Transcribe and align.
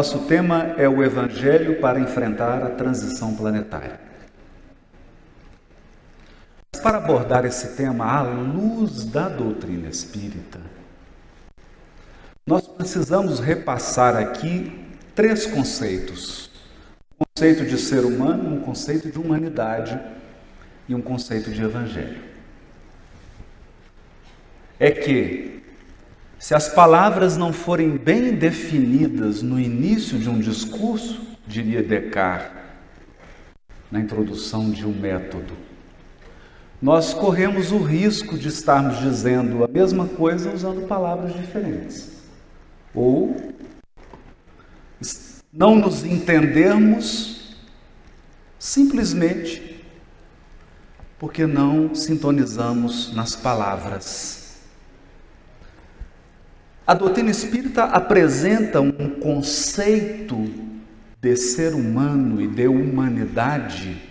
Nosso 0.00 0.20
tema 0.20 0.74
é 0.78 0.88
o 0.88 1.04
Evangelho 1.04 1.78
para 1.78 2.00
enfrentar 2.00 2.62
a 2.62 2.70
transição 2.70 3.36
planetária. 3.36 4.00
Para 6.82 6.96
abordar 6.96 7.44
esse 7.44 7.76
tema 7.76 8.06
à 8.06 8.22
luz 8.22 9.04
da 9.04 9.28
doutrina 9.28 9.90
espírita, 9.90 10.58
nós 12.46 12.66
precisamos 12.66 13.38
repassar 13.38 14.16
aqui 14.16 14.82
três 15.14 15.44
conceitos: 15.44 16.50
um 17.20 17.26
conceito 17.26 17.66
de 17.66 17.76
ser 17.76 18.06
humano, 18.06 18.48
um 18.48 18.60
conceito 18.62 19.12
de 19.12 19.18
humanidade 19.18 20.00
e 20.88 20.94
um 20.94 21.02
conceito 21.02 21.50
de 21.50 21.62
evangelho. 21.62 22.22
É 24.80 24.90
que 24.90 25.61
se 26.42 26.56
as 26.56 26.68
palavras 26.68 27.36
não 27.36 27.52
forem 27.52 27.96
bem 27.96 28.34
definidas 28.34 29.42
no 29.42 29.60
início 29.60 30.18
de 30.18 30.28
um 30.28 30.40
discurso, 30.40 31.20
diria 31.46 31.80
Descartes, 31.80 32.50
na 33.88 34.00
introdução 34.00 34.68
de 34.68 34.84
um 34.84 34.92
método, 34.92 35.54
nós 36.82 37.14
corremos 37.14 37.70
o 37.70 37.78
risco 37.78 38.36
de 38.36 38.48
estarmos 38.48 38.98
dizendo 38.98 39.62
a 39.62 39.68
mesma 39.68 40.08
coisa 40.08 40.52
usando 40.52 40.88
palavras 40.88 41.32
diferentes. 41.32 42.10
Ou 42.92 43.36
não 45.52 45.76
nos 45.76 46.04
entendermos 46.04 47.56
simplesmente 48.58 49.80
porque 51.20 51.46
não 51.46 51.94
sintonizamos 51.94 53.14
nas 53.14 53.36
palavras 53.36 54.41
a 56.86 56.94
doutrina 56.94 57.30
espírita 57.30 57.84
apresenta 57.84 58.80
um 58.80 59.20
conceito 59.20 60.50
de 61.20 61.36
ser 61.36 61.74
humano 61.74 62.40
e 62.40 62.48
de 62.48 62.66
humanidade 62.66 64.10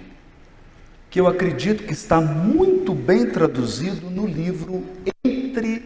que 1.10 1.20
eu 1.20 1.28
acredito 1.28 1.84
que 1.84 1.92
está 1.92 2.22
muito 2.22 2.96
bem 2.96 3.26
traduzido 3.26 4.10
no 4.10 4.26
livro 4.26 4.86
Entre 5.26 5.84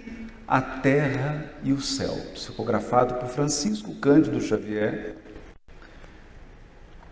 a 0.47 0.61
Terra 0.61 1.51
e 1.63 1.73
o 1.73 1.81
Céu, 1.81 2.15
psicografado 2.35 3.15
por 3.15 3.27
Francisco 3.29 3.95
Cândido 3.95 4.39
Xavier, 4.39 5.15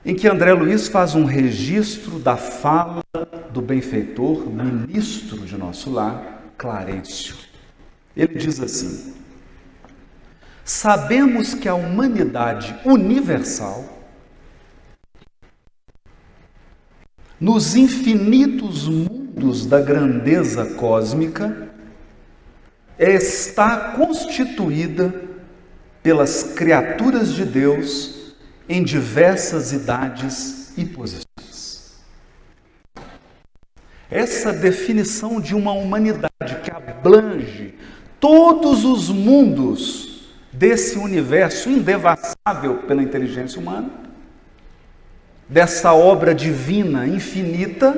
em 0.06 0.14
que 0.14 0.28
André 0.28 0.54
Luiz 0.54 0.88
faz 0.88 1.16
um 1.16 1.26
registro 1.26 2.20
da 2.20 2.38
fala 2.38 3.02
do 3.52 3.64
benfeitor, 3.64 4.48
ministro 4.48 5.40
de 5.40 5.58
nosso 5.58 5.90
lar, 5.90 6.52
Clarencio. 6.56 7.36
Ele 8.16 8.38
diz 8.38 8.60
assim: 8.60 9.23
Sabemos 10.66 11.54
que 11.54 11.68
a 11.68 11.76
humanidade 11.76 12.74
universal, 12.86 13.84
nos 17.38 17.76
infinitos 17.76 18.88
mundos 18.88 19.66
da 19.66 19.82
grandeza 19.82 20.66
cósmica, 20.76 21.70
está 22.98 23.92
constituída 23.98 25.14
pelas 26.02 26.54
criaturas 26.56 27.34
de 27.34 27.44
Deus 27.44 28.36
em 28.70 28.82
diversas 28.84 29.74
idades 29.74 30.78
e 30.78 30.86
posições. 30.86 31.98
Essa 34.10 34.54
definição 34.54 35.42
de 35.42 35.56
uma 35.56 35.74
humanidade 35.74 36.62
que 36.64 36.72
abrange 36.72 37.74
todos 38.20 38.86
os 38.86 39.10
mundos 39.10 40.03
desse 40.64 40.98
universo 40.98 41.70
indevassável 41.70 42.76
pela 42.88 43.04
inteligência 43.04 43.60
humana, 43.60 43.90
dessa 45.50 45.94
obra 45.94 46.34
divina 46.34 47.06
infinita, 47.06 47.94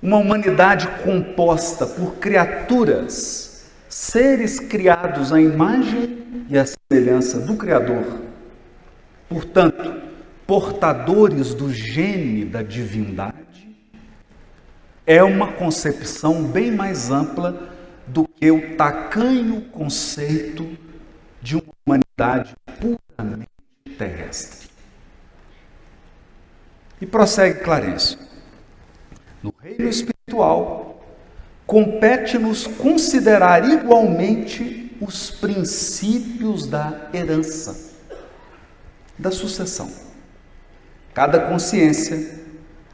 uma 0.00 0.18
humanidade 0.18 0.86
composta 1.02 1.88
por 1.88 2.14
criaturas, 2.18 3.68
seres 3.88 4.60
criados 4.60 5.32
à 5.32 5.40
imagem 5.40 6.46
e 6.48 6.56
à 6.56 6.64
semelhança 6.64 7.40
do 7.40 7.56
Criador, 7.56 8.20
portanto, 9.28 10.02
portadores 10.46 11.52
do 11.52 11.72
gene 11.72 12.44
da 12.44 12.62
divindade, 12.62 13.34
é 15.04 15.20
uma 15.20 15.48
concepção 15.48 16.44
bem 16.44 16.70
mais 16.70 17.10
ampla 17.10 17.71
do 18.06 18.26
que 18.26 18.50
o 18.50 18.76
tacanho 18.76 19.62
conceito 19.62 20.76
de 21.40 21.56
uma 21.56 21.72
humanidade 21.86 22.54
puramente 22.80 23.48
terrestre. 23.98 24.68
E 27.00 27.06
prossegue 27.06 27.60
Clarence. 27.60 28.16
No 29.42 29.52
reino 29.60 29.88
espiritual, 29.88 31.04
compete-nos 31.66 32.66
considerar 32.66 33.68
igualmente 33.68 34.96
os 35.00 35.30
princípios 35.30 36.66
da 36.66 37.10
herança, 37.12 37.96
da 39.18 39.32
sucessão. 39.32 39.90
Cada 41.12 41.40
consciência, 41.48 42.40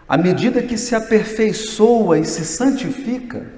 à 0.09 0.17
medida 0.17 0.63
que 0.63 0.79
se 0.79 0.95
aperfeiçoa 0.95 2.19
e 2.19 2.25
se 2.25 2.47
santifica, 2.47 3.58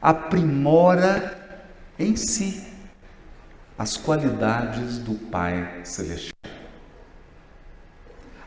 aprimora 0.00 1.36
em 1.98 2.16
si 2.16 2.64
as 3.78 3.96
qualidades 3.96 4.98
do 4.98 5.14
Pai 5.14 5.80
Celestial, 5.84 6.34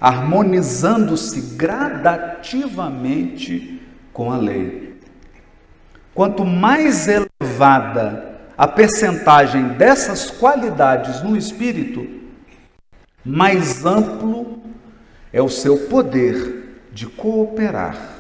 harmonizando-se 0.02 1.56
gradativamente 1.56 3.82
com 4.12 4.32
a 4.32 4.38
lei. 4.38 5.00
Quanto 6.14 6.44
mais 6.44 7.08
elevada 7.08 8.42
a 8.58 8.68
percentagem 8.68 9.70
dessas 9.70 10.30
qualidades 10.31 11.22
no 11.22 11.38
espírito, 11.38 12.20
mais 13.24 13.86
amplo 13.86 14.62
é 15.31 15.42
o 15.42 15.50
seu 15.50 15.88
poder 15.88 16.81
de 16.92 17.06
cooperar 17.06 18.19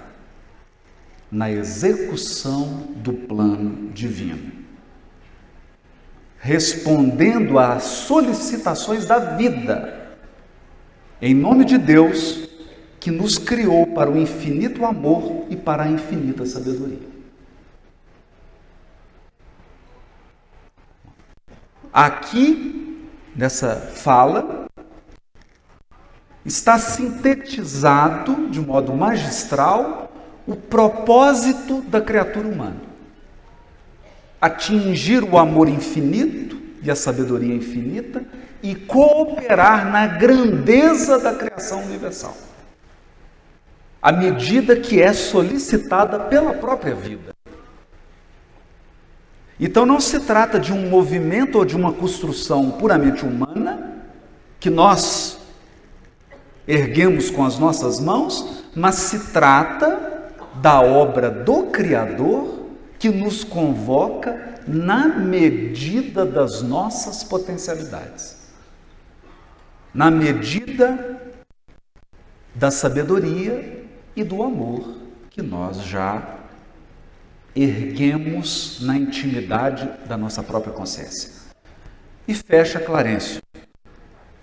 na 1.31 1.51
execução 1.51 2.87
do 2.95 3.13
plano 3.13 3.89
divino, 3.91 4.51
respondendo 6.39 7.59
às 7.59 7.83
solicitações 7.83 9.05
da 9.05 9.19
vida, 9.19 10.17
em 11.21 11.33
nome 11.33 11.65
de 11.65 11.77
Deus 11.77 12.49
que 12.99 13.11
nos 13.11 13.37
criou 13.37 13.87
para 13.87 14.09
o 14.09 14.17
infinito 14.17 14.85
amor 14.85 15.45
e 15.49 15.55
para 15.55 15.83
a 15.83 15.87
infinita 15.89 16.45
sabedoria. 16.45 17.07
Aqui, 21.91 23.07
nessa 23.35 23.75
fala, 23.75 24.67
está 26.45 26.77
sintetizado 26.77 28.49
de 28.49 28.59
modo 28.59 28.93
magistral 28.93 30.08
o 30.49 30.55
propósito 30.55 31.81
da 31.81 32.01
criatura 32.01 32.47
humana: 32.47 32.81
atingir 34.41 35.23
o 35.23 35.37
amor 35.37 35.69
infinito 35.69 36.59
e 36.81 36.89
a 36.89 36.95
sabedoria 36.95 37.53
infinita 37.53 38.23
e 38.63 38.73
cooperar 38.73 39.91
na 39.91 40.07
grandeza 40.07 41.19
da 41.19 41.35
criação 41.35 41.83
universal, 41.83 42.35
à 44.01 44.11
medida 44.11 44.75
que 44.75 44.99
é 44.99 45.13
solicitada 45.13 46.19
pela 46.19 46.55
própria 46.55 46.95
vida. 46.95 47.31
Então 49.59 49.85
não 49.85 49.99
se 49.99 50.21
trata 50.21 50.59
de 50.59 50.73
um 50.73 50.89
movimento 50.89 51.59
ou 51.59 51.65
de 51.65 51.75
uma 51.75 51.93
construção 51.93 52.71
puramente 52.71 53.23
humana 53.23 54.03
que 54.59 54.69
nós 54.69 55.37
erguemos 56.67 57.29
com 57.29 57.45
as 57.45 57.59
nossas 57.59 57.99
mãos, 57.99 58.63
mas 58.73 58.95
se 58.95 59.31
trata 59.31 60.18
da 60.55 60.81
obra 60.81 61.29
do 61.29 61.67
Criador 61.67 62.65
que 62.97 63.09
nos 63.09 63.43
convoca 63.43 64.59
na 64.67 65.07
medida 65.07 66.25
das 66.25 66.61
nossas 66.61 67.23
potencialidades, 67.23 68.37
na 69.93 70.11
medida 70.11 71.19
da 72.53 72.69
sabedoria 72.69 73.85
e 74.15 74.23
do 74.23 74.43
amor 74.43 74.97
que 75.29 75.41
nós 75.41 75.81
já 75.83 76.39
erguemos 77.55 78.79
na 78.81 78.97
intimidade 78.97 79.89
da 80.07 80.17
nossa 80.17 80.43
própria 80.43 80.73
consciência. 80.73 81.31
E 82.27 82.33
fecha 82.33 82.79
Clarencio. 82.79 83.41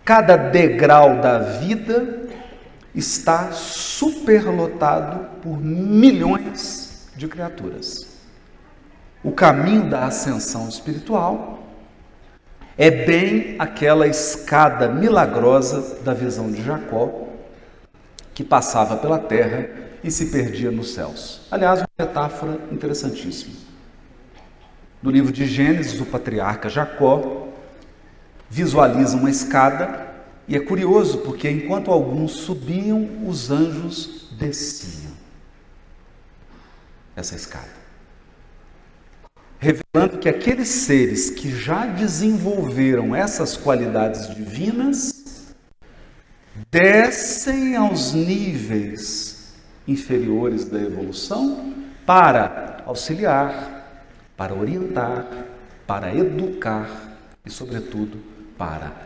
Cada 0.04 0.36
degrau 0.36 1.20
da 1.20 1.38
vida 1.38 2.26
está 2.96 3.52
superlotado 3.52 5.26
por 5.42 5.60
milhões 5.60 7.08
de 7.14 7.28
criaturas. 7.28 8.06
O 9.22 9.30
caminho 9.30 9.88
da 9.88 10.06
ascensão 10.06 10.68
espiritual 10.68 11.56
É 12.78 12.90
bem 12.90 13.56
aquela 13.58 14.06
escada 14.06 14.86
milagrosa 14.86 16.02
da 16.04 16.12
visão 16.12 16.52
de 16.52 16.62
Jacó, 16.62 17.26
que 18.34 18.44
passava 18.44 18.98
pela 18.98 19.18
terra 19.18 19.70
e 20.04 20.10
se 20.10 20.26
perdia 20.26 20.70
nos 20.70 20.92
céus. 20.92 21.40
Aliás, 21.50 21.80
uma 21.80 21.88
metáfora 21.98 22.58
interessantíssima. 22.70 23.54
No 25.02 25.10
livro 25.10 25.32
de 25.32 25.46
Gênesis, 25.46 25.98
o 26.02 26.04
patriarca 26.04 26.68
Jacó 26.68 27.48
visualiza 28.50 29.16
uma 29.16 29.30
escada 29.30 30.05
e 30.48 30.54
é 30.54 30.60
curioso 30.60 31.18
porque 31.18 31.50
enquanto 31.50 31.90
alguns 31.90 32.32
subiam, 32.32 33.26
os 33.26 33.50
anjos 33.50 34.28
desciam 34.38 35.12
essa 37.16 37.34
escada. 37.34 37.86
Revelando 39.58 40.18
que 40.18 40.28
aqueles 40.28 40.68
seres 40.68 41.30
que 41.30 41.50
já 41.50 41.86
desenvolveram 41.86 43.16
essas 43.16 43.56
qualidades 43.56 44.32
divinas 44.34 45.54
descem 46.70 47.74
aos 47.74 48.12
níveis 48.12 49.54
inferiores 49.88 50.66
da 50.66 50.78
evolução 50.78 51.74
para 52.04 52.82
auxiliar, 52.86 54.04
para 54.36 54.54
orientar, 54.54 55.26
para 55.86 56.14
educar 56.14 57.18
e, 57.44 57.50
sobretudo, 57.50 58.18
para 58.58 59.05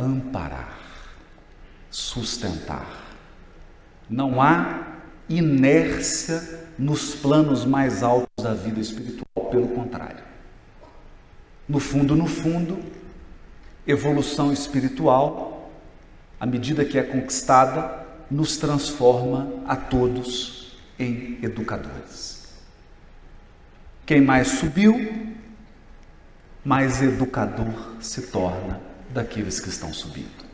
amparar, 0.00 0.78
sustentar. 1.90 2.86
Não 4.08 4.40
há 4.40 4.96
inércia 5.28 6.68
nos 6.78 7.14
planos 7.14 7.64
mais 7.64 8.02
altos 8.02 8.42
da 8.42 8.54
vida 8.54 8.80
espiritual, 8.80 9.46
pelo 9.50 9.68
contrário. 9.68 10.24
No 11.68 11.78
fundo, 11.78 12.16
no 12.16 12.26
fundo, 12.26 12.78
evolução 13.86 14.52
espiritual, 14.52 15.70
à 16.38 16.46
medida 16.46 16.84
que 16.84 16.98
é 16.98 17.02
conquistada, 17.02 18.06
nos 18.30 18.56
transforma 18.56 19.48
a 19.66 19.76
todos 19.76 20.76
em 20.98 21.38
educadores. 21.42 22.48
Quem 24.04 24.20
mais 24.20 24.48
subiu, 24.48 25.34
mais 26.64 27.00
educador 27.00 27.96
se 28.00 28.22
torna 28.22 28.89
daqueles 29.12 29.60
que 29.60 29.68
estão 29.68 29.92
subindo. 29.92 30.44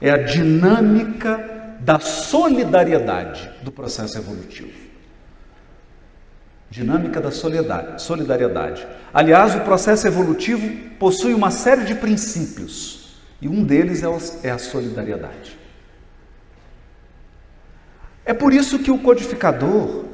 É 0.00 0.10
a 0.10 0.16
dinâmica 0.16 1.76
da 1.80 1.98
solidariedade 1.98 3.50
do 3.62 3.70
processo 3.70 4.18
evolutivo. 4.18 4.90
Dinâmica 6.70 7.20
da 7.20 7.30
solidariedade. 7.30 8.86
Aliás, 9.12 9.54
o 9.54 9.60
processo 9.60 10.06
evolutivo 10.06 10.90
possui 10.98 11.34
uma 11.34 11.50
série 11.50 11.84
de 11.84 11.94
princípios 11.94 13.16
e 13.40 13.48
um 13.48 13.64
deles 13.64 14.02
é, 14.02 14.48
é 14.48 14.50
a 14.50 14.58
solidariedade. 14.58 15.58
É 18.24 18.32
por 18.32 18.52
isso 18.52 18.78
que 18.78 18.90
o 18.90 18.98
codificador, 18.98 20.04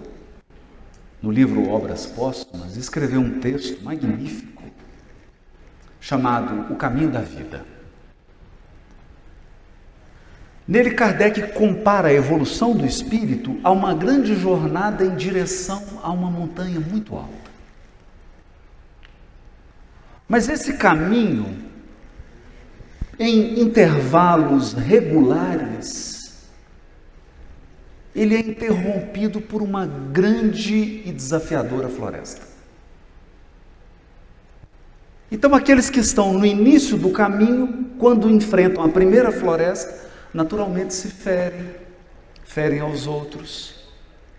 no 1.21 1.31
livro 1.31 1.69
Obras 1.69 2.07
Póstumas, 2.07 2.77
escreveu 2.77 3.21
um 3.21 3.41
texto 3.41 3.85
magnífico 3.85 4.56
chamado 6.07 6.73
O 6.73 6.77
Caminho 6.77 7.11
da 7.11 7.21
Vida. 7.21 7.65
Nele, 10.69 10.93
Kardec 10.93 11.53
compara 11.53 12.09
a 12.09 12.13
evolução 12.13 12.77
do 12.77 12.87
espírito 12.87 13.59
a 13.65 13.73
uma 13.73 13.93
grande 13.93 14.37
jornada 14.37 15.05
em 15.05 15.17
direção 15.17 15.85
a 16.05 16.13
uma 16.13 16.31
montanha 16.31 16.79
muito 16.79 17.17
alta. 17.17 17.51
Mas 20.29 20.49
esse 20.49 20.75
caminho, 20.75 21.59
em 23.19 23.61
intervalos 23.61 24.75
regulares, 24.75 26.47
ele 28.15 28.37
é 28.37 28.41
interrompido 28.41 29.41
por 29.41 29.61
uma 29.61 29.87
grande 29.87 31.03
e 31.05 31.13
desafiadora 31.13 31.89
floresta. 31.89 32.56
Então, 35.31 35.55
aqueles 35.55 35.91
que 35.91 35.99
estão 35.99 36.33
no 36.33 36.47
início 36.47 36.97
do 36.97 37.11
caminho, 37.11 37.91
quando 37.99 38.31
enfrentam 38.31 38.85
a 38.85 38.89
primeira 38.89 39.33
floresta, 39.33 40.09
naturalmente 40.33 40.95
se 40.95 41.09
ferem, 41.09 41.75
ferem 42.45 42.79
aos 42.79 43.07
outros, 43.07 43.75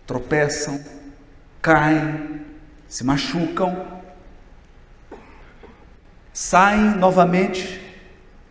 tropeçam, 0.06 0.80
caem, 1.62 2.42
se 2.88 3.04
machucam, 3.04 4.01
saem 6.31 6.95
novamente 6.98 7.81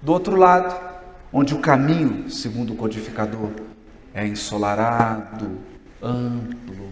do 0.02 0.12
outro 0.12 0.36
lado, 0.36 0.78
onde 1.32 1.54
o 1.54 1.58
caminho, 1.58 2.28
segundo 2.28 2.74
o 2.74 2.76
codificador, 2.76 3.50
é 4.12 4.26
ensolarado, 4.26 5.58
amplo, 6.02 6.90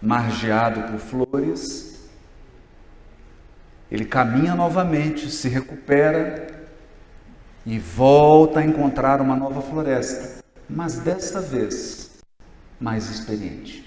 margeado 0.00 0.82
por 0.82 1.00
flores 1.00 1.93
ele 3.94 4.04
caminha 4.04 4.56
novamente, 4.56 5.30
se 5.30 5.48
recupera 5.48 6.48
e 7.64 7.78
volta 7.78 8.58
a 8.58 8.64
encontrar 8.64 9.20
uma 9.20 9.36
nova 9.36 9.62
floresta, 9.62 10.42
mas 10.68 10.98
desta 10.98 11.40
vez 11.40 12.10
mais 12.80 13.08
experiente. 13.08 13.84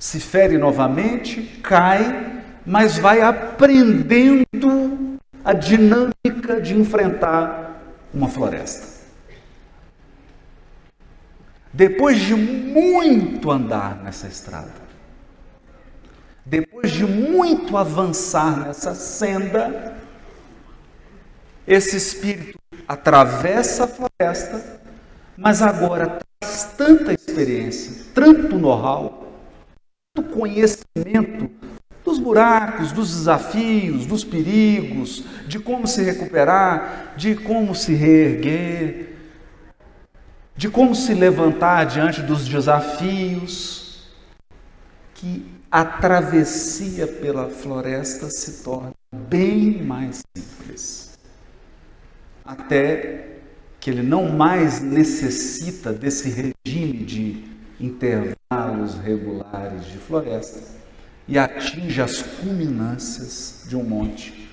Se 0.00 0.18
fere 0.18 0.58
novamente, 0.58 1.42
cai, 1.62 2.42
mas 2.66 2.98
vai 2.98 3.20
aprendendo 3.20 5.20
a 5.44 5.52
dinâmica 5.52 6.60
de 6.60 6.76
enfrentar 6.76 7.80
uma 8.12 8.28
floresta. 8.28 9.00
Depois 11.72 12.18
de 12.18 12.34
muito 12.34 13.48
andar 13.48 14.02
nessa 14.02 14.26
estrada, 14.26 14.83
depois 16.44 16.92
de 16.92 17.04
muito 17.04 17.76
avançar 17.76 18.66
nessa 18.66 18.94
senda, 18.94 19.96
esse 21.66 21.96
espírito 21.96 22.58
atravessa 22.86 23.84
a 23.84 23.88
floresta, 23.88 24.80
mas 25.36 25.62
agora 25.62 26.18
traz 26.40 26.74
tanta 26.76 27.12
experiência, 27.12 28.04
tanto 28.14 28.58
know-how, 28.58 29.32
tanto 30.14 30.30
conhecimento 30.30 31.50
dos 32.04 32.18
buracos, 32.18 32.92
dos 32.92 33.08
desafios, 33.10 34.04
dos 34.04 34.22
perigos, 34.22 35.24
de 35.48 35.58
como 35.58 35.86
se 35.86 36.02
recuperar, 36.02 37.14
de 37.16 37.34
como 37.34 37.74
se 37.74 37.94
reerguer, 37.94 39.16
de 40.54 40.68
como 40.68 40.94
se 40.94 41.14
levantar 41.14 41.86
diante 41.86 42.20
dos 42.20 42.46
desafios, 42.46 44.06
que 45.14 45.53
a 45.74 45.84
travessia 45.84 47.04
pela 47.04 47.50
floresta 47.50 48.30
se 48.30 48.62
torna 48.62 48.92
bem 49.12 49.82
mais 49.82 50.22
simples. 50.38 51.18
Até 52.44 53.38
que 53.80 53.90
ele 53.90 54.04
não 54.04 54.28
mais 54.28 54.80
necessita 54.80 55.92
desse 55.92 56.28
regime 56.28 57.04
de 57.04 57.44
intervalos 57.80 58.94
regulares 59.02 59.86
de 59.86 59.98
floresta 59.98 60.60
e 61.26 61.36
atinge 61.36 62.00
as 62.00 62.22
culminâncias 62.22 63.64
de 63.68 63.74
um 63.74 63.82
monte, 63.82 64.48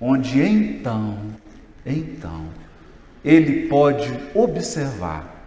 onde 0.00 0.40
então, 0.40 1.18
então, 1.84 2.46
ele 3.24 3.66
pode 3.66 4.08
observar 4.32 5.44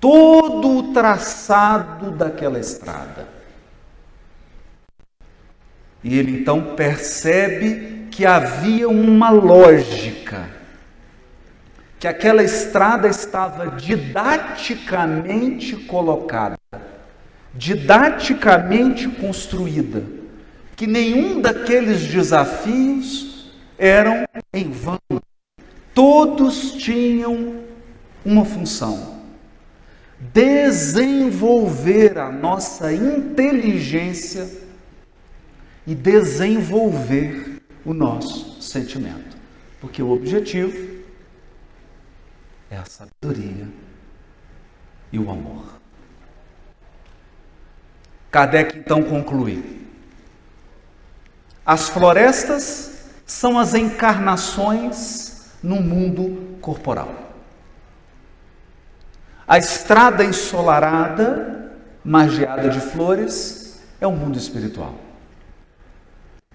todo 0.00 0.78
o 0.78 0.92
traçado 0.92 2.10
daquela 2.10 2.58
estrada 2.58 3.37
e 6.02 6.18
ele 6.18 6.40
então 6.40 6.74
percebe 6.76 8.06
que 8.10 8.24
havia 8.24 8.88
uma 8.88 9.30
lógica, 9.30 10.48
que 11.98 12.06
aquela 12.06 12.42
estrada 12.42 13.08
estava 13.08 13.76
didaticamente 13.76 15.76
colocada, 15.76 16.56
didaticamente 17.54 19.08
construída, 19.08 20.02
que 20.76 20.86
nenhum 20.86 21.40
daqueles 21.40 22.06
desafios 22.06 23.52
eram 23.76 24.24
em 24.52 24.70
vão. 24.70 24.98
Todos 25.92 26.72
tinham 26.72 27.56
uma 28.24 28.44
função: 28.44 29.18
desenvolver 30.32 32.18
a 32.18 32.30
nossa 32.30 32.92
inteligência 32.92 34.67
e 35.88 35.94
desenvolver 35.94 37.62
o 37.82 37.94
nosso 37.94 38.60
sentimento. 38.60 39.38
Porque 39.80 40.02
o 40.02 40.10
objetivo 40.10 41.02
é 42.70 42.76
a 42.76 42.84
sabedoria 42.84 43.66
e 45.10 45.18
o 45.18 45.30
amor. 45.30 45.64
Kardec 48.30 48.76
então 48.76 49.02
conclui: 49.02 49.88
as 51.64 51.88
florestas 51.88 53.14
são 53.24 53.58
as 53.58 53.72
encarnações 53.72 55.54
no 55.62 55.76
mundo 55.76 56.58
corporal. 56.60 57.32
A 59.46 59.56
estrada 59.56 60.22
ensolarada, 60.22 61.72
margeada 62.04 62.68
de 62.68 62.78
flores, 62.78 63.80
é 63.98 64.06
o 64.06 64.12
mundo 64.12 64.36
espiritual. 64.36 65.07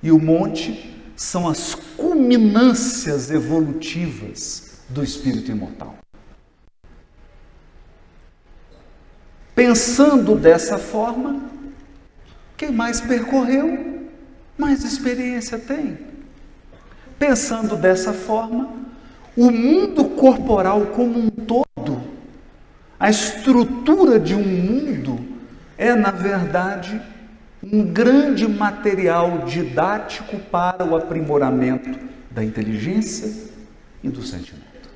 E 0.04 0.12
o 0.12 0.20
monte 0.20 0.94
são 1.16 1.48
as 1.48 1.74
culminâncias 1.74 3.32
evolutivas 3.32 4.82
do 4.90 5.02
espírito 5.02 5.50
imortal. 5.50 5.96
Pensando 9.56 10.36
dessa 10.36 10.78
forma, 10.78 11.42
quem 12.58 12.72
mais 12.72 13.00
percorreu, 13.00 14.10
mais 14.58 14.84
experiência 14.84 15.58
tem. 15.58 15.98
Pensando 17.18 17.78
dessa 17.78 18.12
forma, 18.12 18.74
o 19.38 19.50
mundo 19.50 20.06
corporal 20.06 20.88
como 20.88 21.18
um 21.18 21.30
todo, 21.30 22.02
a 23.00 23.10
estrutura 23.10 24.20
de 24.20 24.36
um 24.36 24.44
mundo, 24.44 25.20
é, 25.78 25.96
na 25.96 26.12
verdade, 26.12 27.02
um 27.72 27.86
grande 27.86 28.48
material 28.48 29.46
didático 29.46 30.38
para 30.38 30.84
o 30.84 30.96
aprimoramento 30.96 31.98
da 32.30 32.44
inteligência 32.44 33.52
e 34.04 34.10
do 34.10 34.22
sentimento. 34.22 34.90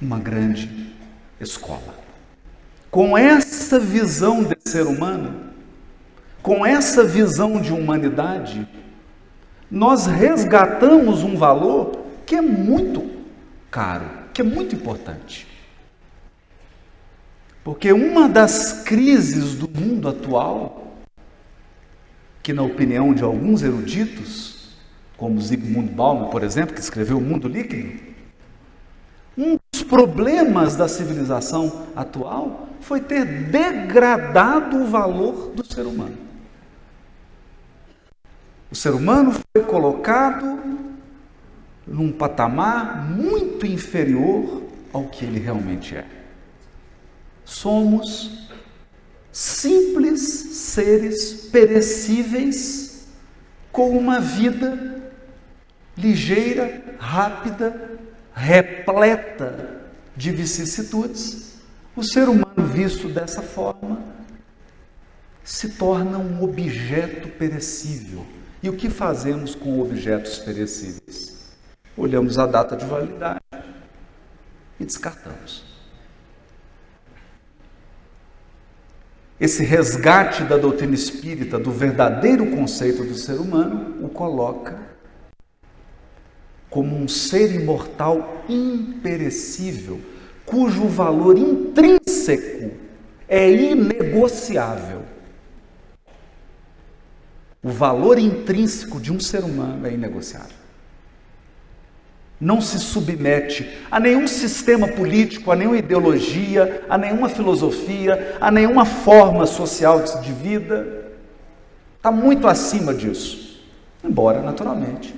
Uma 0.00 0.20
grande 0.20 0.94
escola. 1.40 1.94
Com 2.90 3.18
essa 3.18 3.80
visão 3.80 4.44
de 4.44 4.56
ser 4.66 4.86
humano, 4.86 5.46
com 6.42 6.64
essa 6.64 7.02
visão 7.02 7.60
de 7.60 7.72
humanidade, 7.72 8.66
nós 9.68 10.06
resgatamos 10.06 11.24
um 11.24 11.36
valor 11.36 12.04
que 12.24 12.36
é 12.36 12.40
muito 12.40 13.10
caro, 13.70 14.08
que 14.32 14.40
é 14.40 14.44
muito 14.44 14.76
importante. 14.76 15.55
Porque 17.66 17.92
uma 17.92 18.28
das 18.28 18.84
crises 18.84 19.56
do 19.56 19.68
mundo 19.68 20.08
atual, 20.08 20.94
que 22.40 22.52
na 22.52 22.62
opinião 22.62 23.12
de 23.12 23.24
alguns 23.24 23.60
eruditos, 23.60 24.76
como 25.16 25.40
Zygmunt 25.40 25.90
Bauman, 25.90 26.30
por 26.30 26.44
exemplo, 26.44 26.76
que 26.76 26.80
escreveu 26.80 27.18
O 27.18 27.20
Mundo 27.20 27.48
Líquido, 27.48 28.00
um 29.36 29.58
dos 29.72 29.82
problemas 29.82 30.76
da 30.76 30.86
civilização 30.86 31.88
atual 31.96 32.68
foi 32.80 33.00
ter 33.00 33.24
degradado 33.24 34.84
o 34.84 34.86
valor 34.86 35.50
do 35.50 35.66
ser 35.66 35.86
humano. 35.86 36.16
O 38.70 38.76
ser 38.76 38.94
humano 38.94 39.32
foi 39.32 39.64
colocado 39.64 40.56
num 41.84 42.12
patamar 42.12 43.10
muito 43.10 43.66
inferior 43.66 44.62
ao 44.92 45.06
que 45.06 45.24
ele 45.24 45.40
realmente 45.40 45.96
é. 45.96 46.25
Somos 47.46 48.48
simples 49.30 50.20
seres 50.20 51.48
perecíveis 51.52 53.06
com 53.70 53.96
uma 53.96 54.20
vida 54.20 55.12
ligeira, 55.96 56.96
rápida, 56.98 57.98
repleta 58.34 59.84
de 60.16 60.32
vicissitudes, 60.32 61.60
o 61.94 62.02
ser 62.02 62.28
humano 62.28 62.66
visto 62.72 63.08
dessa 63.08 63.40
forma 63.40 64.02
se 65.44 65.70
torna 65.70 66.18
um 66.18 66.42
objeto 66.42 67.28
perecível. 67.28 68.26
E 68.62 68.68
o 68.68 68.76
que 68.76 68.90
fazemos 68.90 69.54
com 69.54 69.80
objetos 69.80 70.38
perecíveis? 70.40 71.54
Olhamos 71.96 72.38
a 72.38 72.46
data 72.46 72.76
de 72.76 72.84
validade 72.84 73.40
e 74.80 74.84
descartamos. 74.84 75.65
Esse 79.38 79.62
resgate 79.62 80.44
da 80.44 80.56
doutrina 80.56 80.94
espírita 80.94 81.58
do 81.58 81.70
verdadeiro 81.70 82.46
conceito 82.52 83.04
do 83.04 83.14
ser 83.14 83.34
humano 83.34 84.04
o 84.04 84.08
coloca 84.08 84.86
como 86.70 86.96
um 86.96 87.06
ser 87.08 87.54
imortal 87.54 88.44
imperecível, 88.48 90.00
cujo 90.44 90.86
valor 90.88 91.38
intrínseco 91.38 92.72
é 93.28 93.50
inegociável. 93.50 95.02
O 97.62 97.70
valor 97.70 98.18
intrínseco 98.18 99.00
de 99.00 99.12
um 99.12 99.18
ser 99.18 99.42
humano 99.42 99.86
é 99.86 99.92
inegociável. 99.92 100.65
Não 102.40 102.60
se 102.60 102.78
submete 102.78 103.78
a 103.90 103.98
nenhum 103.98 104.26
sistema 104.26 104.86
político, 104.88 105.50
a 105.50 105.56
nenhuma 105.56 105.78
ideologia, 105.78 106.84
a 106.88 106.98
nenhuma 106.98 107.28
filosofia, 107.28 108.36
a 108.40 108.50
nenhuma 108.50 108.84
forma 108.84 109.46
social 109.46 110.02
de 110.02 110.32
vida. 110.32 111.12
Está 111.96 112.12
muito 112.12 112.46
acima 112.46 112.92
disso. 112.92 113.64
Embora, 114.04 114.42
naturalmente, 114.42 115.14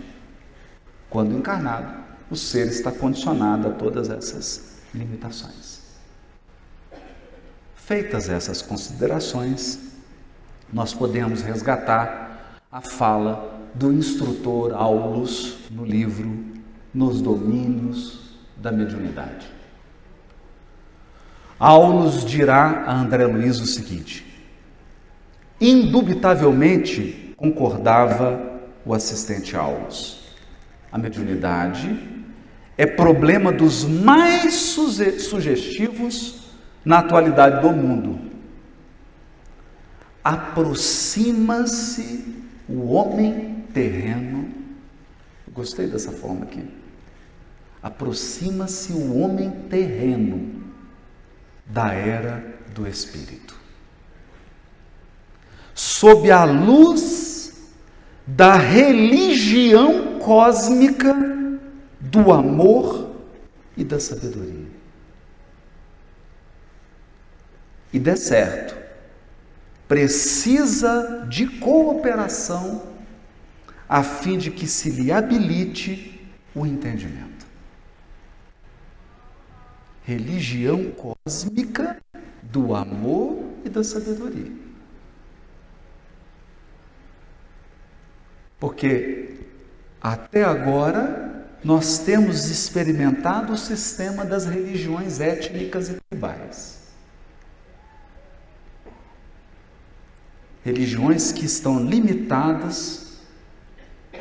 quando 1.11 1.37
encarnado, 1.37 1.93
o 2.31 2.37
ser 2.37 2.69
está 2.69 2.93
condicionado 2.93 3.69
a 3.69 3.71
todas 3.73 4.11
essas 4.11 4.79
limitações. 4.95 5.81
Feitas 7.75 8.29
essas 8.29 8.63
considerações, 8.63 9.79
nós 10.73 10.95
podemos 10.95 11.43
resgatar 11.43 12.61
a 12.71 12.81
fala 12.81 13.59
do 13.75 13.93
instrutor 13.93 14.75
Aulus 14.75 15.59
no 15.71 15.85
livro 15.85 16.58
Nos 16.95 17.21
Domínios 17.21 18.39
da 18.57 18.73
Mediunidade. 18.73 19.47
Aulus 21.59 22.25
dirá 22.25 22.85
a 22.87 22.95
André 22.95 23.27
Luiz 23.27 23.61
o 23.61 23.67
seguinte: 23.67 24.25
indubitavelmente 25.61 27.35
concordava 27.37 28.61
o 28.85 28.95
assistente 28.95 29.57
Aulus 29.57 30.19
a 30.91 30.97
mediunidade 30.97 31.99
é 32.77 32.87
problema 32.87 33.53
dos 33.53 33.85
mais 33.85 34.55
sugestivos 34.55 36.51
na 36.85 37.01
atualidade 37.01 37.61
do 37.61 37.73
mundo. 37.73 38.19
Aproxima-se 40.23 42.37
o 42.69 42.93
homem 42.93 43.65
terreno. 43.73 44.49
Gostei 45.53 45.87
dessa 45.87 46.13
forma 46.13 46.45
aqui. 46.45 46.63
Aproxima-se 47.83 48.93
o 48.93 49.19
homem 49.19 49.51
terreno 49.69 50.63
da 51.65 51.93
era 51.93 52.59
do 52.75 52.87
espírito. 52.87 53.55
Sob 55.75 56.31
a 56.31 56.45
luz 56.45 57.71
da 58.27 58.57
religião 58.57 60.19
cósmica 60.19 61.15
do 62.01 62.33
amor 62.33 63.17
e 63.77 63.85
da 63.85 64.01
sabedoria. 64.01 64.67
E 67.93 67.99
der 67.99 68.17
certo, 68.17 68.77
precisa 69.87 71.27
de 71.29 71.47
cooperação 71.47 72.83
a 73.89 74.03
fim 74.03 74.37
de 74.37 74.51
que 74.51 74.67
se 74.67 74.91
lhe 74.91 75.11
habilite 75.11 76.29
o 76.55 76.67
entendimento. 76.67 77.28
Religião 80.09 80.91
cósmica 80.93 81.99
do 82.43 82.75
amor 82.75 83.45
e 83.63 83.69
da 83.69 83.85
sabedoria. 83.85 84.51
Porque 88.59 89.37
até 90.01 90.45
agora, 90.45 91.47
nós 91.63 91.99
temos 91.99 92.47
experimentado 92.47 93.53
o 93.53 93.59
sistema 93.59 94.25
das 94.25 94.47
religiões 94.47 95.21
étnicas 95.21 95.91
e 95.91 95.99
tribais. 96.09 96.89
Religiões 100.65 101.33
que 101.33 101.45
estão 101.45 101.85
limitadas 101.85 103.08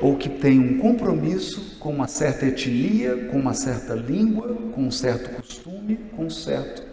ou 0.01 0.15
que 0.15 0.29
têm 0.29 0.59
um 0.59 0.77
compromisso 0.77 1.77
com 1.79 1.89
uma 1.89 2.07
certa 2.07 2.45
etnia, 2.45 3.27
com 3.31 3.39
uma 3.39 3.53
certa 3.53 3.93
língua, 3.93 4.55
com 4.73 4.81
um 4.81 4.91
certo 4.91 5.29
costume, 5.35 5.97
com 6.15 6.25
um 6.25 6.29
certo 6.29 6.83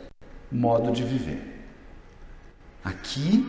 modo 0.50 0.92
de 0.92 1.02
viver. 1.02 1.42
Aqui, 2.82 3.46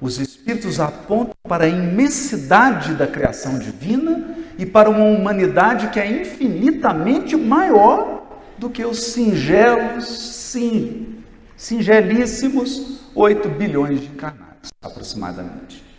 os 0.00 0.18
Espíritos 0.18 0.80
apontam 0.80 1.34
para 1.44 1.64
a 1.64 1.68
imensidade 1.68 2.94
da 2.94 3.06
criação 3.06 3.58
divina 3.58 4.36
e 4.58 4.66
para 4.66 4.90
uma 4.90 5.04
humanidade 5.04 5.88
que 5.88 6.00
é 6.00 6.22
infinitamente 6.22 7.36
maior 7.36 8.40
do 8.58 8.68
que 8.68 8.84
os 8.84 9.12
singelos, 9.12 10.06
sim, 10.06 11.22
singelíssimos 11.56 13.00
8 13.14 13.48
bilhões 13.50 14.00
de 14.00 14.06
encarnados, 14.06 14.70
aproximadamente. 14.82 15.91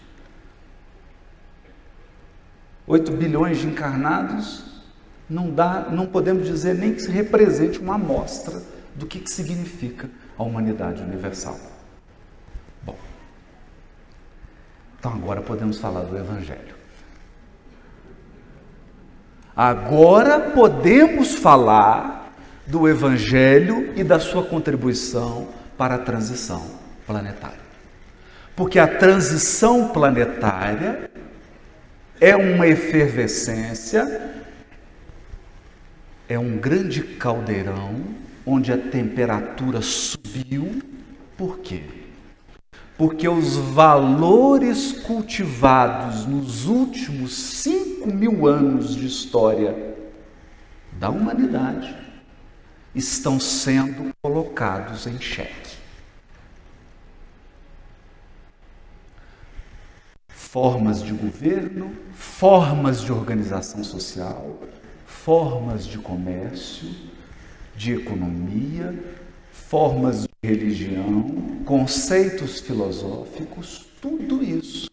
8 2.85 3.11
bilhões 3.13 3.59
de 3.59 3.67
encarnados, 3.67 4.65
não 5.29 5.49
dá, 5.49 5.87
não 5.89 6.05
podemos 6.05 6.45
dizer 6.45 6.75
nem 6.75 6.93
que 6.93 7.01
se 7.01 7.09
represente 7.09 7.79
uma 7.79 7.95
amostra 7.95 8.61
do 8.93 9.05
que, 9.05 9.19
que 9.19 9.29
significa 9.29 10.09
a 10.37 10.43
humanidade 10.43 11.01
universal. 11.01 11.57
Bom, 12.83 12.97
então 14.99 15.13
agora 15.13 15.41
podemos 15.41 15.79
falar 15.79 16.01
do 16.01 16.17
Evangelho. 16.17 16.73
Agora 19.55 20.39
podemos 20.51 21.35
falar 21.35 22.33
do 22.65 22.87
Evangelho 22.87 23.93
e 23.95 24.03
da 24.03 24.19
sua 24.19 24.43
contribuição 24.43 25.47
para 25.77 25.95
a 25.95 25.99
transição 25.99 26.65
planetária. 27.05 27.63
Porque 28.55 28.79
a 28.79 28.87
transição 28.87 29.89
planetária 29.89 31.09
é 32.19 32.35
uma 32.35 32.67
efervescência, 32.67 34.31
é 36.27 36.37
um 36.37 36.57
grande 36.57 37.03
caldeirão 37.03 38.01
onde 38.45 38.71
a 38.71 38.77
temperatura 38.77 39.81
subiu. 39.81 40.81
Por 41.37 41.59
quê? 41.59 41.83
Porque 42.97 43.27
os 43.27 43.55
valores 43.55 44.93
cultivados 45.01 46.25
nos 46.25 46.65
últimos 46.65 47.35
cinco 47.35 48.07
mil 48.07 48.47
anos 48.47 48.95
de 48.95 49.05
história 49.05 49.95
da 50.93 51.09
humanidade 51.09 51.95
estão 52.93 53.39
sendo 53.39 54.11
colocados 54.21 55.07
em 55.07 55.19
xeque. 55.19 55.62
Formas 60.53 61.01
de 61.01 61.13
governo, 61.13 61.91
formas 62.13 63.01
de 63.01 63.11
organização 63.11 63.83
social, 63.83 64.59
formas 65.03 65.83
de 65.83 65.97
comércio, 65.97 66.87
de 67.75 67.93
economia, 67.93 68.93
formas 69.51 70.25
de 70.25 70.47
religião, 70.47 71.63
conceitos 71.65 72.59
filosóficos, 72.59 73.87
tudo 73.99 74.43
isso 74.43 74.91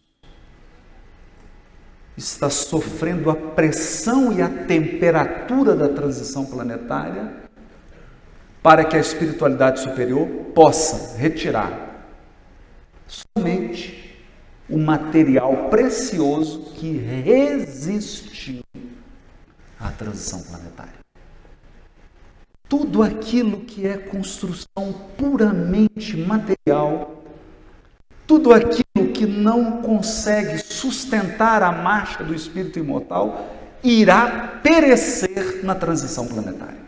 está 2.17 2.49
sofrendo 2.49 3.29
a 3.29 3.35
pressão 3.35 4.33
e 4.33 4.41
a 4.41 4.49
temperatura 4.49 5.75
da 5.75 5.89
transição 5.89 6.43
planetária 6.43 7.35
para 8.63 8.83
que 8.83 8.97
a 8.97 8.99
espiritualidade 8.99 9.81
superior 9.81 10.27
possa 10.55 11.19
retirar 11.19 12.07
somente 13.05 14.00
o 14.71 14.77
material 14.77 15.69
precioso 15.69 16.71
que 16.75 16.91
resistiu 16.91 18.63
à 19.79 19.91
transição 19.91 20.41
planetária. 20.41 21.01
Tudo 22.69 23.03
aquilo 23.03 23.61
que 23.61 23.85
é 23.85 23.97
construção 23.97 24.93
puramente 25.17 26.15
material, 26.15 27.21
tudo 28.25 28.53
aquilo 28.53 29.11
que 29.13 29.25
não 29.25 29.81
consegue 29.81 30.57
sustentar 30.59 31.61
a 31.61 31.71
marcha 31.71 32.23
do 32.23 32.33
espírito 32.33 32.79
imortal, 32.79 33.49
irá 33.83 34.59
perecer 34.63 35.65
na 35.65 35.75
transição 35.75 36.25
planetária. 36.25 36.80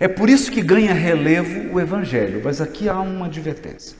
É 0.00 0.06
por 0.06 0.30
isso 0.30 0.50
que 0.52 0.62
ganha 0.62 0.92
relevo 0.92 1.74
o 1.74 1.80
Evangelho, 1.80 2.40
mas 2.44 2.60
aqui 2.60 2.88
há 2.88 3.00
uma 3.00 3.26
advertência. 3.26 3.96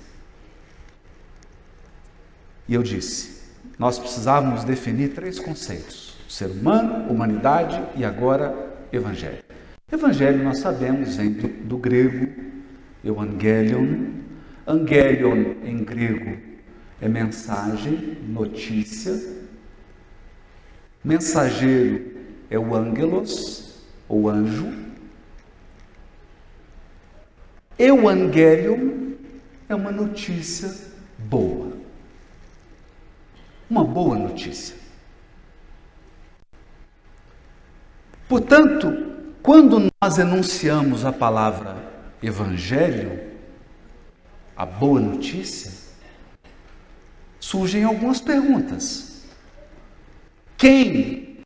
E 2.68 2.74
eu 2.74 2.82
disse: 2.82 3.42
nós 3.78 3.98
precisávamos 3.98 4.64
definir 4.64 5.08
três 5.08 5.38
conceitos: 5.38 6.16
ser 6.28 6.46
humano, 6.50 7.10
humanidade 7.10 7.82
e 7.96 8.04
agora 8.04 8.54
Evangelho. 8.92 9.42
Evangelho, 9.90 10.44
nós 10.44 10.58
sabemos, 10.58 11.16
vem 11.16 11.32
do, 11.32 11.48
do 11.48 11.78
grego 11.78 12.28
evangelion. 13.04 14.18
Angelion 14.66 15.54
em 15.64 15.82
grego 15.82 16.36
é 17.00 17.08
mensagem, 17.08 18.18
notícia. 18.28 19.18
Mensageiro 21.02 22.18
é 22.50 22.58
o 22.58 22.74
angelos, 22.74 23.80
ou 24.08 24.28
anjo. 24.28 24.87
Evangelium 27.78 29.16
é 29.68 29.74
uma 29.74 29.92
notícia 29.92 30.74
boa. 31.16 31.76
Uma 33.70 33.84
boa 33.84 34.16
notícia. 34.16 34.74
Portanto, 38.28 38.92
quando 39.42 39.90
nós 40.02 40.18
enunciamos 40.18 41.04
a 41.04 41.12
palavra 41.12 41.76
evangelho, 42.22 43.28
a 44.56 44.66
boa 44.66 45.00
notícia, 45.00 45.70
surgem 47.38 47.84
algumas 47.84 48.20
perguntas. 48.20 49.24
Quem 50.56 51.44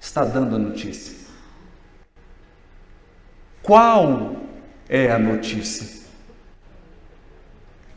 está 0.00 0.24
dando 0.24 0.54
a 0.54 0.58
notícia? 0.58 1.26
Qual 3.62 4.45
é 4.88 5.10
a 5.10 5.18
notícia. 5.18 6.06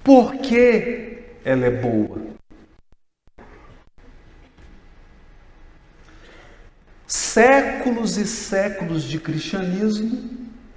Por 0.04 0.38
que 0.38 1.20
ela 1.44 1.66
é 1.66 1.72
boa? 1.72 2.30
Séculos 7.06 8.18
e 8.18 8.26
séculos 8.26 9.04
de 9.04 9.20
cristianismo 9.20 10.30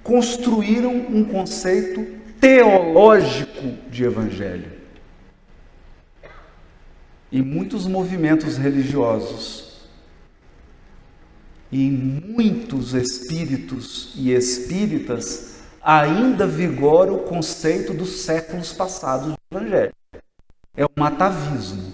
construíram 0.03 0.93
um 0.95 1.23
conceito 1.23 2.05
teológico 2.39 3.77
de 3.89 4.03
evangelho. 4.03 4.71
E 7.31 7.41
muitos 7.41 7.87
movimentos 7.87 8.57
religiosos 8.57 9.87
e 11.71 11.89
muitos 11.89 12.93
espíritos 12.93 14.13
e 14.15 14.31
espíritas 14.31 15.52
ainda 15.83 16.47
vigora 16.47 17.11
o 17.11 17.19
conceito 17.19 17.93
dos 17.93 18.21
séculos 18.21 18.71
passados 18.71 19.33
do 19.33 19.57
Evangelho. 19.57 19.93
É 20.75 20.85
um 20.85 21.03
atavismo. 21.03 21.93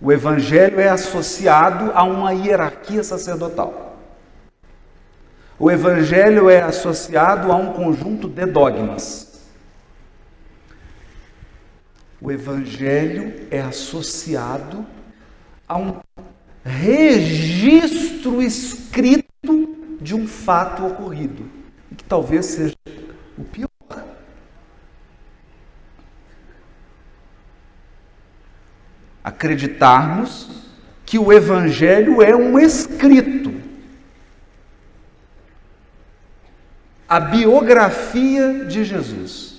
O 0.00 0.10
Evangelho 0.10 0.80
é 0.80 0.88
associado 0.88 1.92
a 1.94 2.02
uma 2.04 2.32
hierarquia 2.32 3.04
sacerdotal. 3.04 3.96
O 5.58 5.70
Evangelho 5.70 6.48
é 6.48 6.62
associado 6.62 7.52
a 7.52 7.56
um 7.56 7.72
conjunto 7.72 8.28
de 8.28 8.46
dogmas. 8.46 9.48
O 12.20 12.32
Evangelho 12.32 13.46
é 13.50 13.60
associado 13.60 14.86
a 15.68 15.76
um 15.76 16.00
registro 16.64 18.40
escrito 18.40 19.26
de 20.00 20.14
um 20.14 20.26
fato 20.26 20.86
ocorrido 20.86 21.57
talvez 22.08 22.46
seja 22.46 22.74
o 23.36 23.44
pior. 23.44 23.68
Acreditarmos 29.22 30.48
que 31.04 31.18
o 31.18 31.32
Evangelho 31.32 32.22
é 32.22 32.34
um 32.34 32.58
escrito, 32.58 33.54
a 37.08 37.20
biografia 37.20 38.64
de 38.64 38.84
Jesus. 38.84 39.58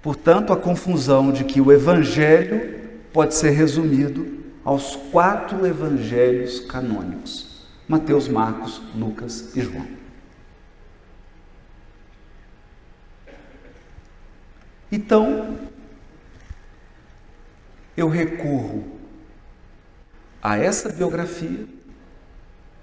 Portanto, 0.00 0.52
a 0.52 0.56
confusão 0.56 1.30
de 1.32 1.44
que 1.44 1.60
o 1.60 1.72
Evangelho 1.72 2.88
pode 3.12 3.34
ser 3.34 3.50
resumido 3.50 4.38
aos 4.64 4.96
quatro 5.10 5.66
evangelhos 5.66 6.60
canônicos. 6.60 7.47
Mateus, 7.88 8.28
Marcos, 8.28 8.82
Lucas 8.94 9.56
e 9.56 9.62
João. 9.62 9.86
Então, 14.92 15.58
eu 17.96 18.08
recorro 18.08 18.98
a 20.42 20.58
essa 20.58 20.90
biografia 20.90 21.66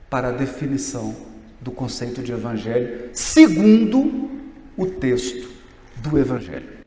para 0.10 0.30
a 0.30 0.32
definição 0.32 1.16
do 1.62 1.72
conceito 1.72 2.24
de 2.24 2.32
evangelho, 2.32 3.12
segundo 3.14 4.32
o 4.76 4.88
texto 4.88 5.52
do 5.98 6.18
evangelho. 6.18 6.80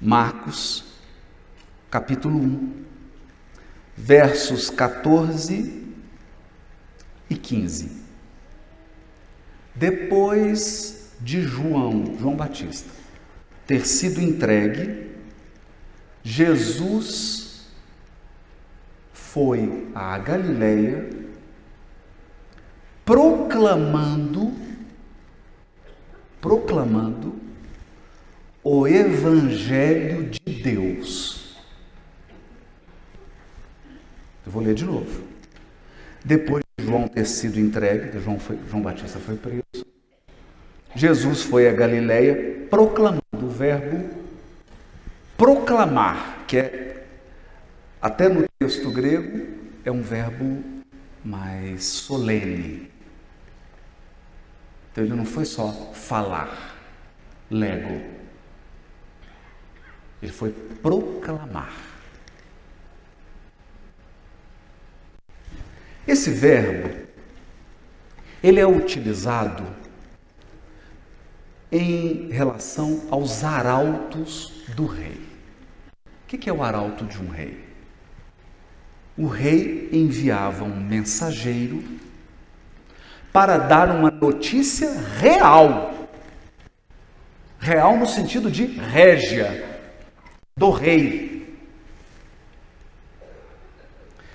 Marcos, 0.00 0.84
capítulo 1.90 2.38
1, 2.38 2.84
versos 3.96 4.68
14 4.68 5.83
e 7.34 7.38
15. 7.38 8.04
Depois 9.74 11.12
de 11.20 11.42
João, 11.42 12.16
João 12.18 12.36
Batista, 12.36 12.90
ter 13.66 13.86
sido 13.86 14.20
entregue, 14.20 15.10
Jesus 16.22 17.66
foi 19.12 19.88
à 19.94 20.16
Galileia 20.18 21.10
proclamando 23.04 24.52
proclamando 26.40 27.34
o 28.62 28.86
evangelho 28.86 30.28
de 30.28 30.62
Deus. 30.62 31.56
Eu 34.44 34.52
vou 34.52 34.62
ler 34.62 34.74
de 34.74 34.84
novo. 34.84 35.22
Depois 36.22 36.60
de 36.60 36.63
João 36.78 37.08
ter 37.08 37.24
sido 37.24 37.58
entregue, 37.58 38.18
João, 38.20 38.38
foi, 38.38 38.58
João 38.68 38.82
Batista 38.82 39.18
foi 39.18 39.36
preso, 39.36 39.86
Jesus 40.94 41.42
foi 41.42 41.68
a 41.68 41.72
Galileia 41.72 42.66
proclamando 42.68 43.22
o 43.32 43.48
verbo 43.48 44.24
proclamar, 45.36 46.44
que 46.46 46.56
é, 46.56 47.06
até 48.00 48.28
no 48.28 48.44
texto 48.58 48.90
grego, 48.90 49.46
é 49.84 49.90
um 49.90 50.02
verbo 50.02 50.62
mais 51.24 51.84
solene. 51.84 52.90
Então 54.90 55.04
ele 55.04 55.14
não 55.14 55.24
foi 55.24 55.44
só 55.44 55.70
falar, 55.92 56.76
lego. 57.50 58.00
Ele 60.22 60.32
foi 60.32 60.52
proclamar. 60.80 61.93
Esse 66.06 66.30
verbo, 66.30 66.90
ele 68.42 68.60
é 68.60 68.66
utilizado 68.66 69.64
em 71.72 72.28
relação 72.30 73.02
aos 73.10 73.42
arautos 73.42 74.64
do 74.76 74.86
rei. 74.86 75.20
O 76.22 76.26
que 76.26 76.48
é 76.48 76.52
o 76.52 76.62
arauto 76.62 77.04
de 77.04 77.20
um 77.20 77.28
rei? 77.28 77.64
O 79.16 79.26
rei 79.26 79.88
enviava 79.92 80.64
um 80.64 80.80
mensageiro 80.80 81.82
para 83.32 83.56
dar 83.56 83.90
uma 83.90 84.10
notícia 84.10 84.92
real. 85.18 86.08
Real 87.58 87.96
no 87.96 88.06
sentido 88.06 88.50
de 88.50 88.66
régia, 88.66 89.80
do 90.56 90.70
rei. 90.70 91.56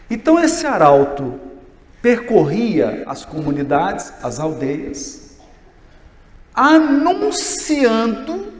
Então 0.10 0.40
esse 0.44 0.66
arauto 0.66 1.49
percorria 2.02 3.04
as 3.06 3.26
comunidades, 3.26 4.14
as 4.24 4.40
aldeias, 4.40 5.38
anunciando 6.54 8.54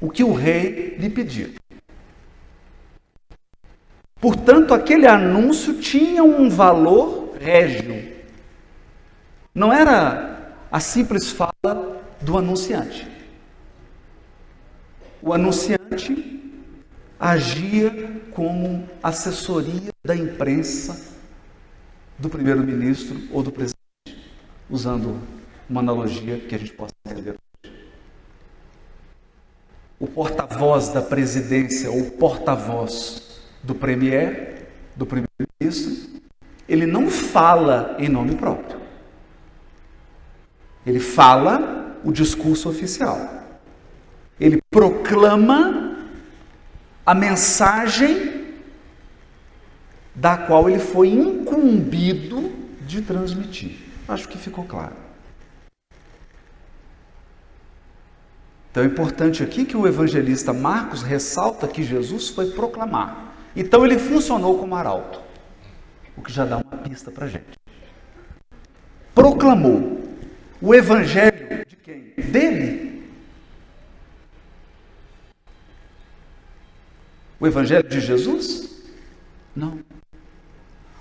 o 0.00 0.10
que 0.10 0.24
o 0.24 0.32
rei 0.32 0.96
lhe 0.98 1.10
pediu. 1.10 1.54
Portanto, 4.20 4.74
aquele 4.74 5.06
anúncio 5.06 5.80
tinha 5.80 6.22
um 6.22 6.48
valor 6.48 7.36
régio. 7.40 8.20
Não 9.54 9.72
era 9.72 10.52
a 10.70 10.78
simples 10.78 11.30
fala 11.30 12.02
do 12.20 12.36
anunciante. 12.36 13.08
O 15.22 15.32
anunciante 15.32 16.39
agia 17.20 18.22
como 18.30 18.88
assessoria 19.02 19.90
da 20.02 20.16
imprensa 20.16 21.14
do 22.18 22.30
primeiro-ministro 22.30 23.20
ou 23.30 23.42
do 23.42 23.52
presidente, 23.52 23.76
usando 24.70 25.20
uma 25.68 25.80
analogia 25.80 26.38
que 26.38 26.54
a 26.54 26.58
gente 26.58 26.72
possa 26.72 26.94
entender. 27.06 27.36
O 29.98 30.06
porta-voz 30.06 30.88
da 30.88 31.02
presidência 31.02 31.90
ou 31.90 32.10
porta-voz 32.12 33.42
do 33.62 33.74
premier, 33.74 34.68
do 34.96 35.04
primeiro-ministro, 35.04 36.20
ele 36.66 36.86
não 36.86 37.10
fala 37.10 37.96
em 37.98 38.08
nome 38.08 38.34
próprio. 38.34 38.80
Ele 40.86 41.00
fala 41.00 41.98
o 42.02 42.10
discurso 42.10 42.70
oficial. 42.70 43.18
Ele 44.38 44.58
proclama 44.70 45.89
a 47.04 47.14
mensagem 47.14 48.54
da 50.14 50.36
qual 50.36 50.68
ele 50.68 50.78
foi 50.78 51.08
incumbido 51.08 52.52
de 52.86 53.00
transmitir. 53.02 53.78
Acho 54.08 54.28
que 54.28 54.36
ficou 54.36 54.64
claro. 54.64 54.94
Então 58.70 58.82
é 58.82 58.86
importante 58.86 59.42
aqui 59.42 59.64
que 59.64 59.76
o 59.76 59.86
evangelista 59.86 60.52
Marcos 60.52 61.02
ressalta 61.02 61.66
que 61.66 61.82
Jesus 61.82 62.28
foi 62.28 62.50
proclamar. 62.52 63.34
Então 63.56 63.84
ele 63.84 63.98
funcionou 63.98 64.58
como 64.58 64.76
arauto, 64.76 65.20
o 66.16 66.22
que 66.22 66.32
já 66.32 66.44
dá 66.44 66.58
uma 66.58 66.76
pista 66.78 67.10
para 67.10 67.26
gente. 67.26 67.58
Proclamou 69.12 70.00
o 70.62 70.74
evangelho 70.74 71.64
de 71.66 71.76
quem? 71.76 72.14
Dele. 72.16 72.99
O 77.40 77.46
evangelho 77.46 77.88
de 77.88 78.00
Jesus? 78.00 78.70
Não. 79.56 79.80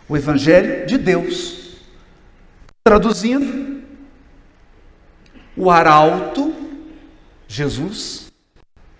O 0.08 0.15
evangelho 0.15 0.88
de 0.88 0.97
Deus. 0.97 1.78
Traduzindo, 2.84 3.84
o 5.56 5.69
arauto 5.69 6.56
Jesus, 7.45 8.32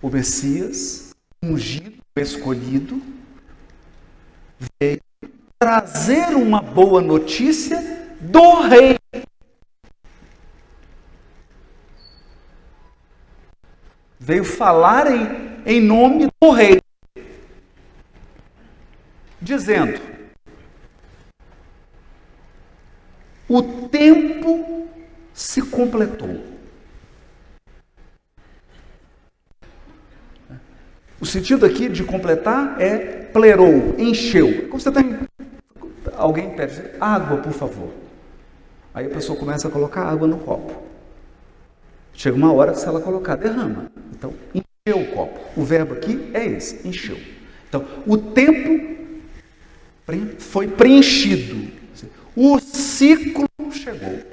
o 0.02 0.10
Messias, 0.10 1.12
ungido, 1.42 1.98
escolhido, 2.18 3.02
veio 4.82 5.00
trazer 5.58 6.36
uma 6.36 6.62
boa 6.62 7.02
notícia 7.02 7.80
do 8.20 8.62
rei. 8.62 8.98
Veio 14.20 14.44
falar 14.44 15.10
em, 15.10 15.62
em 15.66 15.80
nome 15.80 16.28
do 16.42 16.52
rei, 16.52 16.79
dizendo: 19.42 20.00
o 23.48 23.62
tempo 23.88 24.88
se 25.34 25.62
completou. 25.62 26.44
O 31.20 31.26
sentido 31.26 31.66
aqui 31.66 31.90
de 31.90 32.04
completar 32.04 32.80
é 32.80 32.98
plerou, 33.34 33.96
encheu. 33.98 34.68
Como 34.68 34.80
você 34.80 34.92
tem. 34.92 35.20
Alguém 36.16 36.56
pede 36.56 36.82
água, 37.00 37.38
por 37.38 37.52
favor. 37.52 37.90
Aí 38.94 39.06
a 39.06 39.10
pessoa 39.10 39.38
começa 39.38 39.68
a 39.68 39.72
colocar 39.72 40.04
água 40.04 40.28
no 40.28 40.40
copo. 40.40 40.84
Chega 42.14 42.36
uma 42.36 42.52
hora, 42.54 42.74
se 42.74 42.86
ela 42.88 43.02
colocar, 43.02 43.36
derrama. 43.36 43.92
Então, 44.12 44.34
encheu 44.54 45.02
o 45.02 45.08
copo. 45.12 45.40
O 45.56 45.64
verbo 45.64 45.94
aqui 45.94 46.30
é 46.34 46.46
esse, 46.46 46.88
encheu. 46.88 47.18
Então, 47.68 47.86
o 48.06 48.18
tempo 48.18 48.99
foi 50.38 50.68
preenchido. 50.68 51.72
O 52.36 52.60
ciclo 52.60 53.48
chegou. 53.72 54.24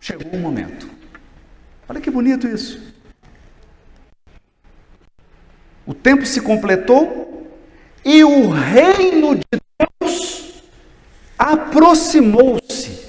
Chegou 0.00 0.32
o 0.32 0.38
momento. 0.38 0.88
Olha 1.88 2.00
que 2.00 2.10
bonito 2.10 2.46
isso. 2.46 2.80
O 5.86 5.94
tempo 5.94 6.26
se 6.26 6.40
completou 6.40 7.50
e 8.04 8.22
o 8.24 8.48
reino 8.48 9.36
de 9.36 9.60
Deus 10.00 10.62
aproximou-se. 11.38 13.08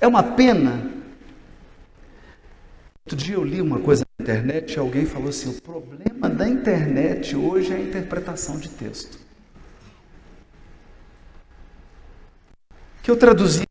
É 0.00 0.06
uma 0.06 0.22
pena. 0.22 0.91
Outro 3.04 3.16
dia 3.16 3.34
eu 3.34 3.44
li 3.44 3.60
uma 3.60 3.80
coisa 3.80 4.04
na 4.18 4.24
internet 4.24 4.74
e 4.74 4.78
alguém 4.78 5.04
falou 5.04 5.28
assim: 5.28 5.50
o 5.50 5.60
problema 5.60 6.30
da 6.30 6.48
internet 6.48 7.34
hoje 7.34 7.72
é 7.72 7.76
a 7.76 7.80
interpretação 7.80 8.58
de 8.58 8.68
texto. 8.68 9.18
Que 13.02 13.10
eu 13.10 13.16
traduzi 13.16 13.64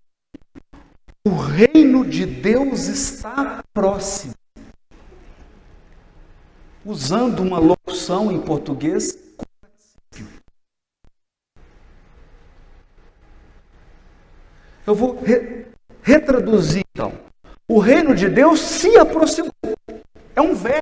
o 1.23 1.29
reino 1.29 2.03
de 2.03 2.25
Deus 2.25 2.87
está 2.87 3.63
próximo. 3.73 4.33
Usando 6.83 7.41
uma 7.41 7.59
locução 7.59 8.31
em 8.31 8.41
português, 8.41 9.15
eu 14.85 14.95
vou 14.95 15.21
re 15.21 15.67
retraduzir 16.01 16.83
então. 16.95 17.30
O 17.67 17.79
reino 17.79 18.13
de 18.15 18.27
Deus 18.29 18.59
se 18.59 18.97
aproximou. 18.97 19.51
É 20.35 20.41
um 20.41 20.53
verbo. 20.53 20.81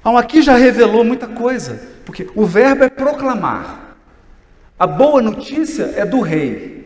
Então, 0.00 0.16
aqui 0.16 0.40
já 0.42 0.56
revelou 0.56 1.04
muita 1.04 1.26
coisa, 1.26 1.80
porque 2.04 2.30
o 2.34 2.46
verbo 2.46 2.84
é 2.84 2.88
proclamar. 2.88 3.96
A 4.78 4.86
boa 4.86 5.20
notícia 5.20 5.92
é 5.96 6.06
do 6.06 6.20
rei. 6.20 6.78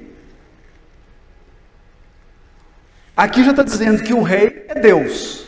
Aqui 3.17 3.45
já 3.45 3.51
está 3.51 3.63
dizendo 3.63 4.03
que 4.03 4.15
o 4.15 4.23
rei 4.23 4.65
é 4.69 4.81
Deus. 4.81 5.47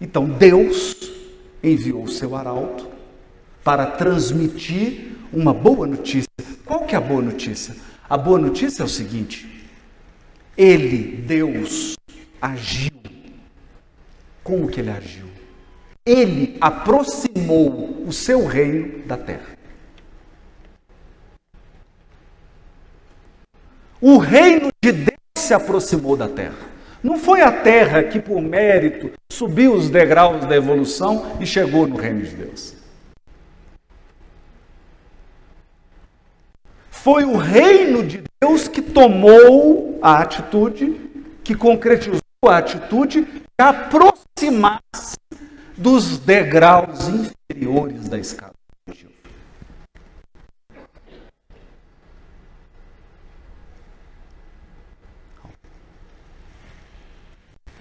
Então 0.00 0.26
Deus 0.26 0.96
enviou 1.62 2.02
o 2.02 2.10
seu 2.10 2.36
arauto 2.36 2.90
para 3.64 3.86
transmitir 3.86 5.15
uma 5.32 5.52
boa 5.52 5.86
notícia. 5.86 6.28
Qual 6.64 6.84
que 6.84 6.94
é 6.94 6.98
a 6.98 7.00
boa 7.00 7.22
notícia? 7.22 7.74
A 8.08 8.16
boa 8.16 8.38
notícia 8.38 8.82
é 8.82 8.86
o 8.86 8.88
seguinte: 8.88 9.68
Ele, 10.56 11.16
Deus, 11.26 11.96
agiu. 12.40 12.92
Como 14.44 14.68
que 14.68 14.78
ele 14.78 14.90
agiu? 14.90 15.26
Ele 16.04 16.56
aproximou 16.60 18.04
o 18.06 18.12
seu 18.12 18.46
reino 18.46 19.04
da 19.04 19.16
terra. 19.16 19.56
O 24.00 24.18
reino 24.18 24.68
de 24.80 24.92
Deus 24.92 25.18
se 25.36 25.52
aproximou 25.52 26.16
da 26.16 26.28
terra. 26.28 26.54
Não 27.02 27.18
foi 27.18 27.40
a 27.40 27.50
terra 27.50 28.04
que, 28.04 28.20
por 28.20 28.40
mérito, 28.40 29.10
subiu 29.32 29.74
os 29.74 29.90
degraus 29.90 30.46
da 30.46 30.54
evolução 30.54 31.36
e 31.40 31.46
chegou 31.46 31.88
no 31.88 31.96
reino 31.96 32.22
de 32.22 32.36
Deus. 32.36 32.75
Foi 37.06 37.22
o 37.22 37.36
reino 37.36 38.04
de 38.04 38.24
Deus 38.40 38.66
que 38.66 38.82
tomou 38.82 39.96
a 40.02 40.22
atitude, 40.22 41.00
que 41.44 41.54
concretizou 41.54 42.18
a 42.42 42.58
atitude 42.58 43.22
de 43.22 43.40
aproximar-se 43.56 45.16
dos 45.76 46.18
degraus 46.18 47.06
inferiores 47.06 48.08
da 48.08 48.18
escada. 48.18 48.54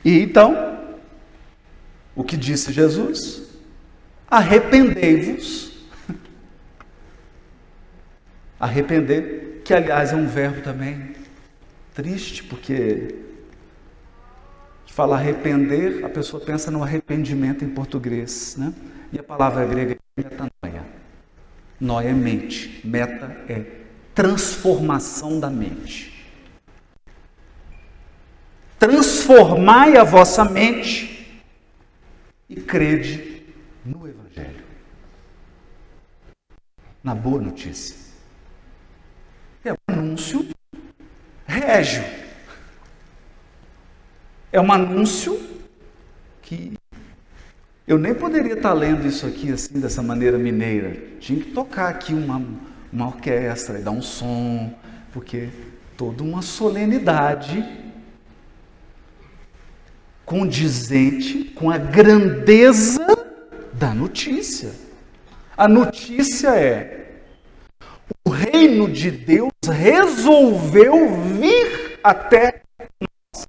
E 0.04 0.20
então, 0.20 0.78
o 2.16 2.24
que 2.24 2.38
disse 2.38 2.72
Jesus? 2.72 3.42
Arrependei-vos. 4.28 5.75
Arrepender, 8.60 9.62
que 9.64 9.74
aliás 9.74 10.14
é 10.14 10.16
um 10.16 10.28
verbo 10.28 10.62
também 10.62 11.16
triste, 11.94 12.44
porque 12.44 13.16
de 14.86 14.94
falar 14.94 15.18
arrepender, 15.18 16.06
a 16.06 16.10
pessoa 16.10 16.44
pensa 16.44 16.72
no 16.72 16.84
arrependimento 16.84 17.66
em 17.66 17.70
português, 17.70 18.56
né? 18.58 18.74
E 19.12 19.20
a 19.20 19.24
palavra 19.24 19.66
grega 19.66 19.94
é 19.94 20.22
metanoia. 20.22 20.84
Noia 21.80 22.10
é 22.10 22.14
mente, 22.14 22.82
meta 22.84 23.36
é 23.50 23.66
transformação 24.14 25.40
da 25.40 25.50
mente 25.50 26.16
transformai 28.86 29.98
a 29.98 30.04
vossa 30.04 30.46
mente 30.46 31.42
e 32.48 32.56
crede 32.56 33.44
no 33.84 34.08
Evangelho. 34.08 34.64
Na 37.04 37.16
boa 37.16 37.42
notícia. 37.42 38.05
Anúncio 40.06 40.48
régio. 41.48 42.04
É 44.52 44.62
um 44.62 44.72
anúncio 44.72 45.40
que 46.44 46.74
eu 47.88 47.98
nem 47.98 48.14
poderia 48.14 48.54
estar 48.54 48.74
lendo 48.74 49.08
isso 49.08 49.26
aqui 49.26 49.52
assim, 49.52 49.80
dessa 49.80 50.04
maneira 50.04 50.38
mineira. 50.38 50.96
Tinha 51.20 51.40
que 51.40 51.52
tocar 51.52 51.90
aqui 51.90 52.14
uma, 52.14 52.40
uma 52.94 53.08
orquestra 53.08 53.80
e 53.80 53.82
dar 53.82 53.92
um 53.92 54.02
som, 54.02 54.72
porque 55.12 55.50
toda 55.98 56.24
uma 56.24 56.44
solenidade 56.44 57.66
condizente 60.24 61.46
com 61.56 61.72
a 61.72 61.80
grandeza 61.80 63.06
da 63.74 63.92
notícia. 63.92 64.72
A 65.58 65.68
notícia 65.68 66.50
é: 66.56 67.05
reino 68.52 68.90
de 68.90 69.12
Deus 69.12 69.52
resolveu 69.68 70.94
vir 71.24 72.00
até 72.04 72.62
nós. 73.00 73.46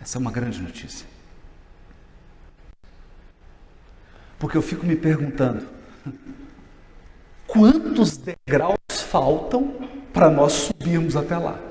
Essa 0.00 0.18
é 0.18 0.20
uma 0.20 0.30
grande 0.30 0.60
notícia. 0.60 1.06
Porque 4.38 4.56
eu 4.56 4.62
fico 4.62 4.86
me 4.86 4.94
perguntando: 4.94 5.68
quantos 7.46 8.16
degraus 8.16 8.76
faltam 9.08 9.74
para 10.12 10.30
nós 10.30 10.52
subirmos 10.52 11.16
até 11.16 11.36
lá. 11.36 11.67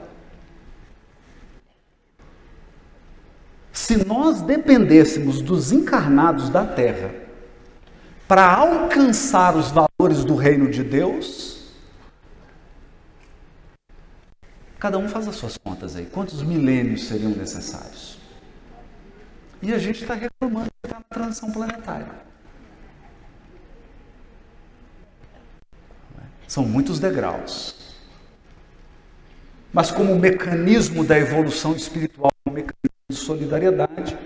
Se 3.77 3.95
nós 4.03 4.41
dependêssemos 4.41 5.39
dos 5.39 5.71
encarnados 5.71 6.49
da 6.49 6.65
terra 6.65 7.13
para 8.27 8.43
alcançar 8.53 9.55
os 9.55 9.71
valores 9.71 10.25
do 10.25 10.35
reino 10.35 10.69
de 10.69 10.83
Deus, 10.83 11.71
cada 14.79 14.97
um 14.97 15.07
faz 15.07 15.27
as 15.27 15.35
suas 15.35 15.57
contas 15.57 15.95
aí. 15.95 16.07
Quantos 16.07 16.41
milênios 16.41 17.07
seriam 17.07 17.31
necessários? 17.31 18.17
E 19.61 19.71
a 19.71 19.77
gente 19.77 20.01
está 20.01 20.15
reclamando 20.15 20.71
da 20.85 20.99
transição 21.07 21.51
planetária. 21.51 22.09
São 26.47 26.65
muitos 26.65 26.99
degraus. 26.99 27.75
Mas 29.71 29.91
como 29.91 30.17
mecanismo 30.17 31.05
da 31.05 31.17
evolução 31.17 31.73
espiritual, 31.73 32.31
um 32.45 32.51
mecanismo 32.51 32.96
de 33.09 33.15
solidariedade, 33.15 34.17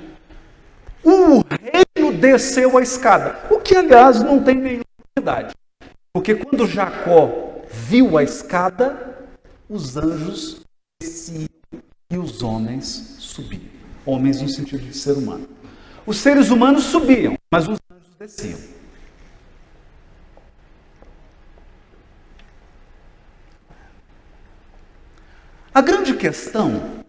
o 1.04 1.44
reino 1.48 2.17
desceu 2.20 2.80
a 2.80 2.82
escada. 2.82 3.39
O 3.52 3.60
que, 3.60 3.76
aliás, 3.76 4.24
não 4.24 4.44
tem 4.44 4.56
nenhuma 4.56 4.84
novidade. 5.15 5.54
Porque 6.12 6.34
quando 6.34 6.65
Jacó 6.65 7.62
viu 7.70 8.17
a 8.17 8.24
escada, 8.24 9.28
os 9.70 9.96
anjos 9.98 10.62
desciam 11.00 11.48
e 12.10 12.17
os 12.17 12.41
homens 12.41 13.17
subiam. 13.20 13.70
Homens 14.04 14.41
no 14.41 14.50
sentido 14.50 14.84
de 14.84 14.98
ser 14.98 15.12
humano. 15.12 15.48
Os 16.04 16.17
seres 16.17 16.50
humanos 16.50 16.86
subiam, 16.86 17.36
mas 17.54 17.67
os 17.67 17.78
anjos 17.91 18.15
desciam. 18.17 18.60
A 25.72 25.82
grande 25.82 26.15
questão 26.15 27.01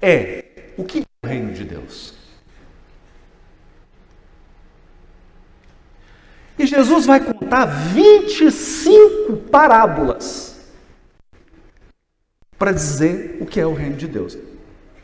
é 0.00 0.72
o 0.76 0.84
que 0.84 1.00
é 1.00 1.26
o 1.26 1.28
reino 1.28 1.52
de 1.52 1.64
Deus? 1.64 2.14
E 6.58 6.66
Jesus 6.66 7.06
vai 7.06 7.20
contar 7.20 7.64
25 7.64 9.36
parábolas 9.50 10.70
para 12.58 12.72
dizer 12.72 13.38
o 13.40 13.46
que 13.46 13.58
é 13.58 13.66
o 13.66 13.72
reino 13.72 13.96
de 13.96 14.06
Deus. 14.06 14.36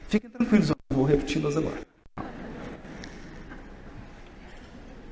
Fiquem 0.08 0.28
tranquilos, 0.28 0.68
eu 0.68 0.76
vou 0.90 1.04
repeti-las 1.04 1.56
agora. 1.56 1.78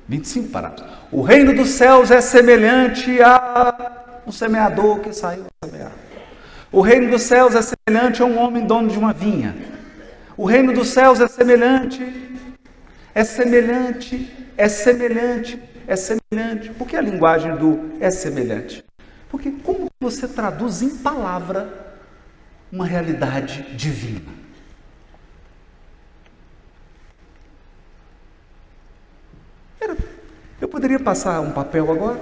25 0.07 0.49
parábolas. 0.49 0.91
O 1.11 1.21
reino 1.23 1.55
dos 1.55 1.69
céus 1.69 2.11
é 2.11 2.21
semelhante 2.21 3.19
a 3.23 4.21
um 4.27 4.31
semeador 4.31 4.99
que 4.99 5.11
saiu 5.13 5.45
a 5.61 5.65
semear. 5.65 5.91
O 6.71 6.81
reino 6.81 7.09
dos 7.09 7.23
céus 7.23 7.55
é 7.55 7.61
semelhante 7.61 8.21
a 8.21 8.25
um 8.25 8.37
homem 8.37 8.67
dono 8.67 8.89
de 8.89 8.99
uma 8.99 9.13
vinha. 9.13 9.74
O 10.37 10.45
reino 10.45 10.73
dos 10.73 10.89
céus 10.89 11.21
é 11.21 11.27
semelhante, 11.27 12.03
é 13.13 13.23
semelhante, 13.23 14.51
é 14.57 14.67
semelhante, 14.67 15.61
é 15.87 15.95
semelhante. 15.95 16.71
Por 16.71 16.87
que 16.87 16.95
a 16.95 17.01
linguagem 17.01 17.55
do 17.55 17.91
é 17.99 18.11
semelhante? 18.11 18.83
Porque 19.29 19.51
como 19.51 19.87
você 19.99 20.27
traduz 20.27 20.81
em 20.81 20.97
palavra 20.97 21.95
uma 22.71 22.85
realidade 22.85 23.63
divina? 23.75 24.35
Eu 30.59 30.67
poderia 30.67 30.99
passar 30.99 31.41
um 31.41 31.51
papel 31.51 31.91
agora? 31.91 32.19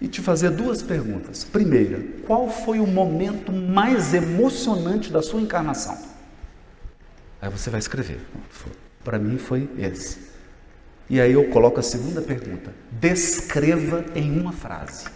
e 0.00 0.06
te 0.06 0.20
fazer 0.20 0.50
duas 0.50 0.82
perguntas. 0.82 1.44
Primeira, 1.44 2.02
qual 2.26 2.48
foi 2.48 2.78
o 2.78 2.86
momento 2.86 3.52
mais 3.52 4.14
emocionante 4.14 5.12
da 5.12 5.22
sua 5.22 5.40
encarnação? 5.40 6.07
Aí 7.40 7.48
você 7.48 7.70
vai 7.70 7.78
escrever. 7.78 8.20
Para 9.04 9.18
mim 9.18 9.38
foi 9.38 9.70
esse. 9.78 10.32
E 11.08 11.20
aí 11.20 11.32
eu 11.32 11.48
coloco 11.50 11.80
a 11.80 11.82
segunda 11.82 12.20
pergunta. 12.20 12.74
Descreva 12.90 14.04
em 14.14 14.38
uma 14.38 14.52
frase. 14.52 15.06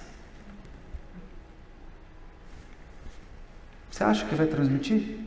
Você 3.91 4.05
acha 4.05 4.25
que 4.27 4.35
vai 4.35 4.47
transmitir? 4.47 5.19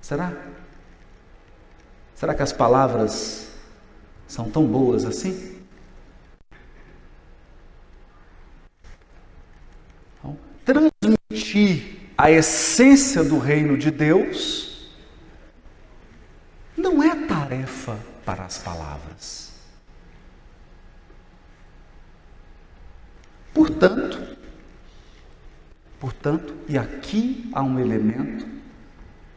Será? 0.00 0.32
Será 2.14 2.34
que 2.34 2.42
as 2.42 2.52
palavras 2.52 3.48
são 4.26 4.50
tão 4.50 4.66
boas 4.66 5.04
assim? 5.04 5.58
Então, 10.18 10.36
transmitir 10.64 11.99
a 12.22 12.30
essência 12.30 13.24
do 13.24 13.38
reino 13.38 13.78
de 13.78 13.90
Deus 13.90 14.90
não 16.76 17.02
é 17.02 17.26
tarefa 17.26 17.98
para 18.26 18.44
as 18.44 18.58
palavras. 18.58 19.52
Portanto, 23.54 24.36
portanto, 25.98 26.54
e 26.68 26.76
aqui 26.76 27.48
há 27.54 27.62
um 27.62 27.78
elemento 27.78 28.46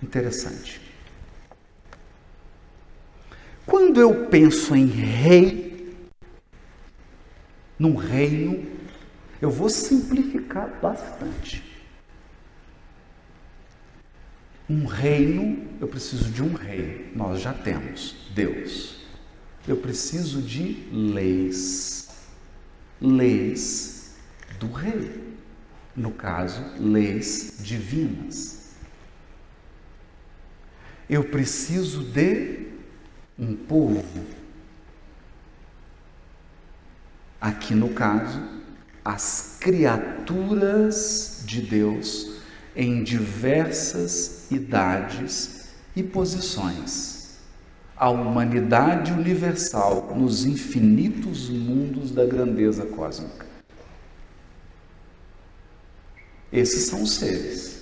interessante. 0.02 0.82
Quando 3.66 4.02
eu 4.02 4.26
penso 4.26 4.76
em 4.76 4.88
rei, 4.88 6.06
num 7.80 7.96
reino, 7.96 8.70
eu 9.42 9.50
vou 9.50 9.70
simplificar 9.70 10.68
bastante. 10.82 11.73
Um 14.70 14.86
reino, 14.86 15.68
eu 15.82 15.88
preciso 15.88 16.32
de 16.32 16.42
um 16.42 16.54
rei. 16.54 17.12
Nós 17.16 17.42
já 17.42 17.54
temos 17.54 18.16
Deus. 18.34 18.98
Eu 19.68 19.78
preciso 19.78 20.42
de 20.42 20.88
leis. 20.92 22.10
Leis 23.02 24.16
do 24.60 24.72
rei. 24.72 25.36
No 25.96 26.12
caso, 26.12 26.64
leis 26.80 27.58
divinas. 27.60 28.72
Eu 31.10 31.26
preciso 31.26 32.04
de 32.04 32.68
um 33.38 33.56
povo. 33.56 34.26
Aqui 37.40 37.76
no 37.76 37.90
caso, 37.90 38.42
as 39.04 39.58
criaturas 39.60 41.44
de 41.46 41.62
Deus 41.62 42.33
em 42.76 43.04
diversas 43.04 44.52
idades 44.52 45.70
e 45.96 46.02
posições. 46.02 47.38
A 47.96 48.10
humanidade 48.10 49.14
universal 49.14 50.14
nos 50.16 50.46
infinitos 50.46 51.50
mundos 51.50 52.12
da 52.12 52.26
grandeza 52.26 52.86
cósmica. 52.86 53.46
Esses 56.52 56.86
são 56.86 57.04
os 57.04 57.14
seres. 57.14 57.74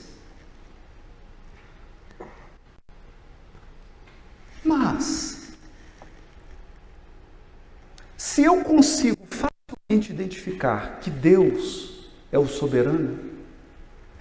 Se 8.32 8.44
eu 8.44 8.64
consigo 8.64 9.18
facilmente 9.30 10.14
identificar 10.14 11.02
que 11.02 11.10
Deus 11.10 12.10
é 12.32 12.40
o 12.40 12.48
soberano, 12.48 13.20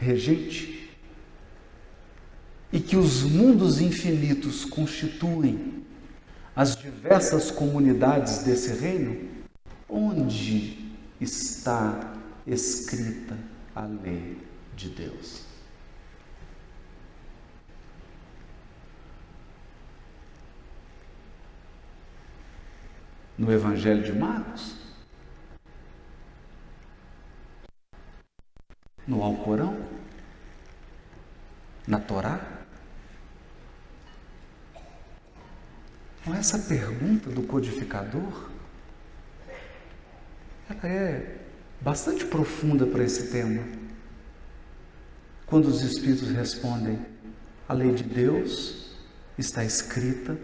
regente, 0.00 0.90
e 2.72 2.80
que 2.80 2.96
os 2.96 3.22
mundos 3.22 3.80
infinitos 3.80 4.64
constituem 4.64 5.84
as 6.56 6.74
diversas 6.74 7.50
comunidades 7.50 8.38
desse 8.38 8.72
reino, 8.72 9.28
onde 9.88 10.92
está 11.20 12.14
escrita 12.46 13.36
a 13.74 13.82
lei 13.82 14.38
de 14.74 14.88
Deus? 14.88 15.50
no 23.40 23.50
Evangelho 23.50 24.02
de 24.02 24.12
Marcos? 24.12 24.79
No 29.06 29.22
Alcorão? 29.22 29.84
Na 31.86 31.98
Torá? 31.98 32.60
Então, 36.20 36.34
essa 36.34 36.58
pergunta 36.58 37.30
do 37.30 37.42
codificador, 37.42 38.50
ela 40.68 40.86
é 40.86 41.38
bastante 41.80 42.24
profunda 42.26 42.86
para 42.86 43.02
esse 43.02 43.30
tema. 43.30 43.62
Quando 45.46 45.66
os 45.66 45.82
Espíritos 45.82 46.30
respondem, 46.30 47.04
a 47.68 47.72
lei 47.72 47.92
de 47.92 48.04
Deus 48.04 48.96
está 49.36 49.64
escrita 49.64 50.38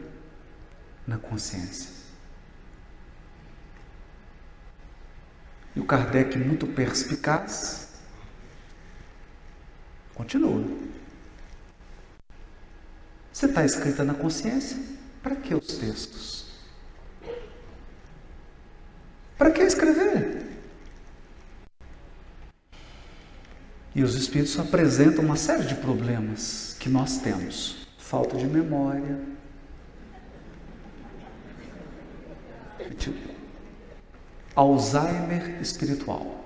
na 1.06 1.18
consciência. 1.18 1.94
E 5.76 5.80
o 5.80 5.84
Kardec, 5.84 6.36
muito 6.38 6.66
perspicaz, 6.66 7.85
continua. 10.16 10.64
Você 13.32 13.46
está 13.46 13.64
escrita 13.64 14.02
na 14.02 14.14
consciência? 14.14 14.78
Para 15.22 15.36
que 15.36 15.54
os 15.54 15.66
textos? 15.78 16.46
Para 19.36 19.50
que 19.50 19.60
escrever? 19.60 20.46
E 23.94 24.02
os 24.02 24.14
Espíritos 24.14 24.58
apresentam 24.58 25.24
uma 25.24 25.36
série 25.36 25.64
de 25.64 25.74
problemas 25.74 26.76
que 26.80 26.88
nós 26.88 27.18
temos: 27.18 27.86
falta 27.98 28.36
de 28.36 28.46
memória, 28.46 29.18
Alzheimer 34.54 35.60
espiritual. 35.60 36.44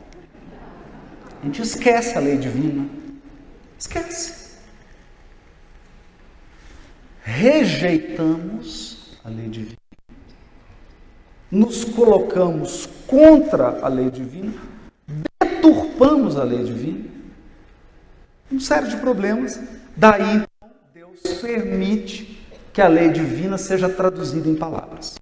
A 1.40 1.46
gente 1.46 1.62
esquece 1.62 2.18
a 2.18 2.20
lei 2.20 2.37
divina. 2.37 2.99
Esquece. 3.81 4.51
Rejeitamos 7.23 9.16
a 9.25 9.31
lei 9.31 9.49
divina. 9.49 9.79
Nos 11.51 11.83
colocamos 11.85 12.87
contra 13.07 13.81
a 13.81 13.88
lei 13.88 14.11
divina. 14.11 14.53
Deturpamos 15.40 16.37
a 16.37 16.45
lei 16.45 16.62
divina. 16.62 17.09
Um 18.53 18.61
série 18.61 18.88
de 18.88 18.99
problemas. 18.99 19.59
Daí, 19.97 20.45
Deus 20.93 21.21
permite 21.40 22.47
que 22.75 22.83
a 22.83 22.88
lei 22.88 23.09
divina 23.09 23.57
seja 23.57 23.88
traduzida 23.88 24.47
em 24.47 24.57
palavras. 24.57 25.14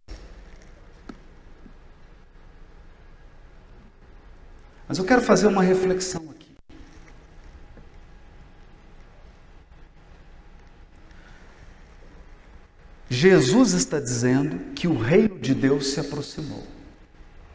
Mas 4.89 4.99
eu 4.99 5.05
quero 5.05 5.23
fazer 5.23 5.47
uma 5.47 5.63
reflexão 5.63 6.23
aqui. 6.31 6.38
Jesus 13.11 13.73
está 13.73 13.99
dizendo 13.99 14.73
que 14.75 14.87
o 14.87 14.99
reino 14.99 15.39
de 15.39 15.55
Deus 15.55 15.89
se 15.89 16.01
aproximou, 16.01 16.63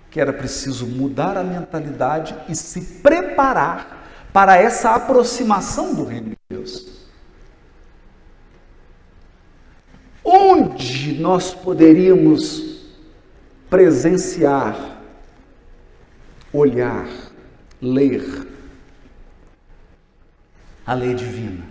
que 0.10 0.20
era 0.20 0.34
preciso 0.34 0.88
mudar 0.88 1.38
a 1.38 1.44
mentalidade 1.44 2.36
e 2.50 2.56
se 2.56 2.82
preparar 3.02 4.30
para 4.34 4.58
essa 4.58 4.96
aproximação 4.96 5.94
do 5.94 6.06
reino 6.06 6.30
de 6.30 6.38
Deus. 6.50 7.04
Onde 10.24 11.20
nós 11.20 11.54
poderíamos 11.54 12.88
presenciar, 13.70 15.02
olhar, 16.52 17.08
ler 17.80 18.48
a 20.86 20.94
lei 20.94 21.14
divina 21.14 21.64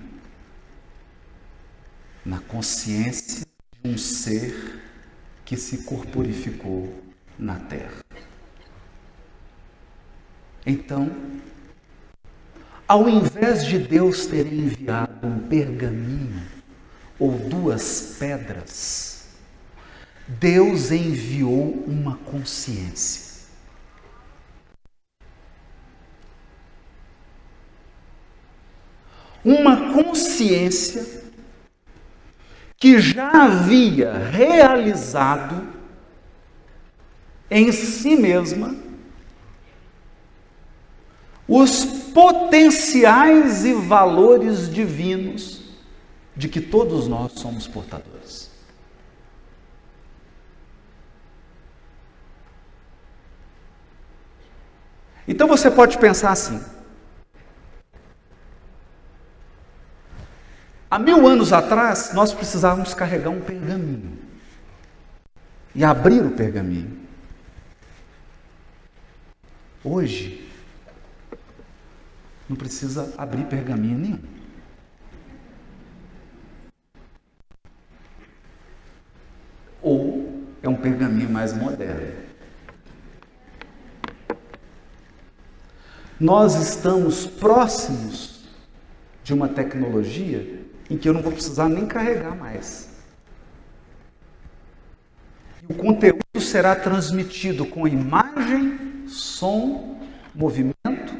na 2.24 2.38
consciência 2.40 3.51
um 3.84 3.96
ser 3.96 4.80
que 5.44 5.56
se 5.56 5.78
corporificou 5.78 7.02
na 7.38 7.56
terra. 7.56 8.04
Então, 10.64 11.10
ao 12.86 13.08
invés 13.08 13.64
de 13.66 13.78
Deus 13.78 14.26
ter 14.26 14.46
enviado 14.46 15.26
um 15.26 15.40
pergaminho 15.48 16.42
ou 17.18 17.32
duas 17.32 18.16
pedras, 18.18 19.28
Deus 20.28 20.90
enviou 20.90 21.84
uma 21.86 22.16
consciência. 22.18 23.32
uma 29.44 29.92
consciência 29.92 31.21
que 32.82 32.98
já 33.00 33.44
havia 33.44 34.12
realizado 34.12 35.68
em 37.48 37.70
si 37.70 38.16
mesma 38.16 38.74
os 41.46 41.84
potenciais 42.12 43.64
e 43.64 43.72
valores 43.72 44.68
divinos 44.68 45.62
de 46.36 46.48
que 46.48 46.60
todos 46.60 47.06
nós 47.06 47.34
somos 47.34 47.68
portadores. 47.68 48.50
Então 55.28 55.46
você 55.46 55.70
pode 55.70 55.98
pensar 55.98 56.32
assim: 56.32 56.60
há 60.92 60.98
mil 60.98 61.26
anos 61.26 61.54
atrás 61.54 62.12
nós 62.12 62.34
precisávamos 62.34 62.92
carregar 62.92 63.30
um 63.30 63.40
pergaminho 63.40 64.18
e 65.74 65.82
abrir 65.82 66.20
o 66.22 66.32
pergaminho. 66.32 67.00
Hoje, 69.82 70.46
não 72.46 72.54
precisa 72.54 73.14
abrir 73.16 73.46
pergaminho 73.46 73.98
nenhum. 73.98 74.20
Ou 79.80 80.44
é 80.62 80.68
um 80.68 80.76
pergaminho 80.76 81.30
mais 81.30 81.54
moderno. 81.54 82.20
Nós 86.20 86.54
estamos 86.54 87.26
próximos 87.26 88.44
de 89.24 89.32
uma 89.32 89.48
tecnologia 89.48 90.61
em 90.92 90.98
que 90.98 91.08
eu 91.08 91.14
não 91.14 91.22
vou 91.22 91.32
precisar 91.32 91.70
nem 91.70 91.86
carregar 91.86 92.36
mais. 92.36 92.90
E 95.62 95.72
o 95.72 95.74
conteúdo 95.74 96.38
será 96.38 96.76
transmitido 96.76 97.64
com 97.64 97.88
imagem, 97.88 99.06
som, 99.08 99.98
movimento, 100.34 101.16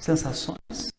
sensações. 0.00 0.92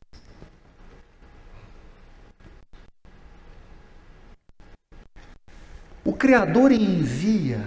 O 6.05 6.13
Criador 6.13 6.71
envia 6.71 7.59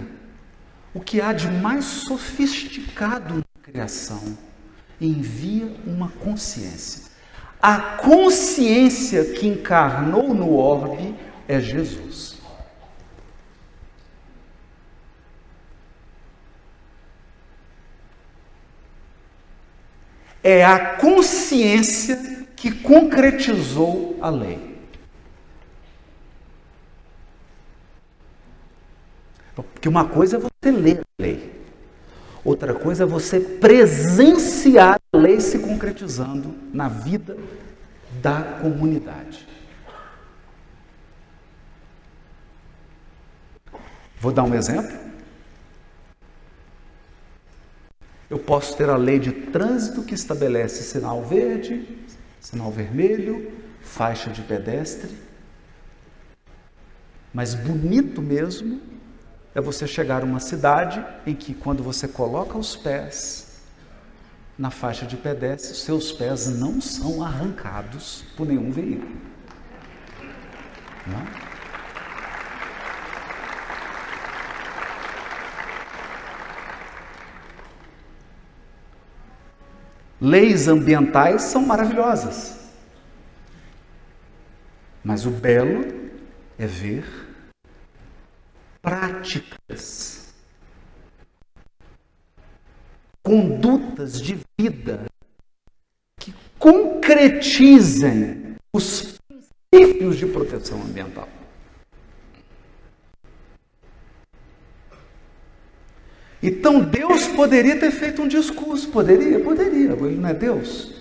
o 0.95 0.99
que 0.99 1.21
há 1.21 1.31
de 1.31 1.47
mais 1.47 1.85
sofisticado 1.85 3.35
na 3.35 3.61
criação, 3.61 4.35
envia 4.99 5.67
uma 5.85 6.09
consciência. 6.09 7.08
A 7.61 7.77
consciência 7.97 9.25
que 9.33 9.47
encarnou 9.47 10.33
no 10.33 10.55
orbe 10.55 11.13
é 11.47 11.59
Jesus. 11.59 12.37
É 20.41 20.63
a 20.63 20.95
consciência 20.95 22.47
que 22.55 22.71
concretizou 22.71 24.17
a 24.21 24.29
lei. 24.29 24.69
Porque 29.53 29.89
uma 29.89 30.07
coisa 30.07 30.37
é 30.37 30.39
você 30.39 30.71
ler 30.71 30.99
a 30.99 31.21
lei, 31.21 31.58
outra 32.43 32.73
coisa 32.73 33.03
é 33.03 33.05
você 33.05 33.39
presenciar 33.39 34.99
a 35.13 35.17
lei 35.17 35.39
se 35.39 35.59
concretizando 35.59 36.55
na 36.73 36.87
vida 36.87 37.37
da 38.21 38.41
comunidade. 38.61 39.47
Vou 44.19 44.31
dar 44.31 44.43
um 44.43 44.53
exemplo. 44.53 44.97
Eu 48.29 48.37
posso 48.37 48.77
ter 48.77 48.89
a 48.89 48.97
lei 48.97 49.17
de 49.17 49.31
trânsito 49.31 50.03
que 50.03 50.13
estabelece 50.13 50.83
sinal 50.83 51.23
verde, 51.23 51.97
sinal 52.39 52.71
vermelho, 52.71 53.51
faixa 53.81 54.29
de 54.29 54.41
pedestre. 54.41 55.09
Mas 57.33 57.55
bonito 57.55 58.21
mesmo 58.21 58.81
é 59.53 59.61
você 59.61 59.87
chegar 59.87 60.21
a 60.21 60.25
uma 60.25 60.39
cidade 60.39 61.03
em 61.25 61.35
que, 61.35 61.53
quando 61.53 61.83
você 61.83 62.07
coloca 62.07 62.57
os 62.57 62.75
pés 62.75 63.61
na 64.57 64.69
faixa 64.69 65.05
de 65.05 65.17
pedestre, 65.17 65.75
seus 65.75 66.11
pés 66.11 66.47
não 66.47 66.81
são 66.81 67.23
arrancados 67.23 68.25
por 68.35 68.45
nenhum 68.45 68.71
veículo. 68.71 69.17
Não? 71.07 71.49
Leis 80.21 80.67
ambientais 80.67 81.43
são 81.43 81.65
maravilhosas. 81.65 82.59
Mas 85.01 85.25
o 85.25 85.31
belo 85.31 86.11
é 86.57 86.67
ver 86.67 87.28
práticas, 88.81 90.33
condutas 93.23 94.21
de 94.21 94.39
vida 94.59 95.05
que 96.19 96.33
concretizem 96.57 98.55
os 98.73 99.19
princípios 99.71 100.17
de 100.17 100.25
proteção 100.25 100.81
ambiental. 100.81 101.27
Então 106.41 106.81
Deus 106.81 107.27
poderia 107.27 107.77
ter 107.77 107.91
feito 107.91 108.21
um 108.21 108.27
discurso, 108.27 108.89
poderia, 108.89 109.39
poderia, 109.43 109.91
ele 109.91 110.15
não 110.15 110.29
é 110.29 110.33
Deus. 110.33 110.93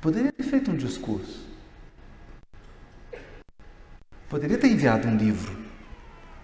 Poderia 0.00 0.30
ter 0.32 0.44
feito 0.44 0.70
um 0.70 0.76
discurso. 0.76 1.45
Poderia 4.28 4.58
ter 4.58 4.68
enviado 4.68 5.06
um 5.06 5.16
livro, 5.16 5.56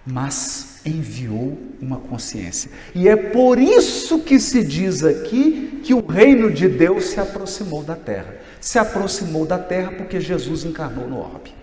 mas 0.07 0.81
enviou 0.85 1.59
uma 1.81 1.99
consciência. 1.99 2.71
E 2.95 3.09
é 3.09 3.17
por 3.17 3.59
isso 3.59 4.21
que 4.21 4.39
se 4.39 4.65
diz 4.65 5.05
aqui 5.05 5.81
que 5.85 5.93
o 5.93 6.05
reino 6.05 6.51
de 6.51 6.69
Deus 6.69 7.07
se 7.07 7.21
aproximou 7.21 7.83
da 7.83 7.97
terra. 7.97 8.37
Se 8.61 8.79
aproximou 8.79 9.45
da 9.45 9.59
terra 9.59 9.93
porque 9.93 10.21
Jesus 10.21 10.65
encarnou 10.65 11.09
no 11.09 11.19
orbe. 11.19 11.55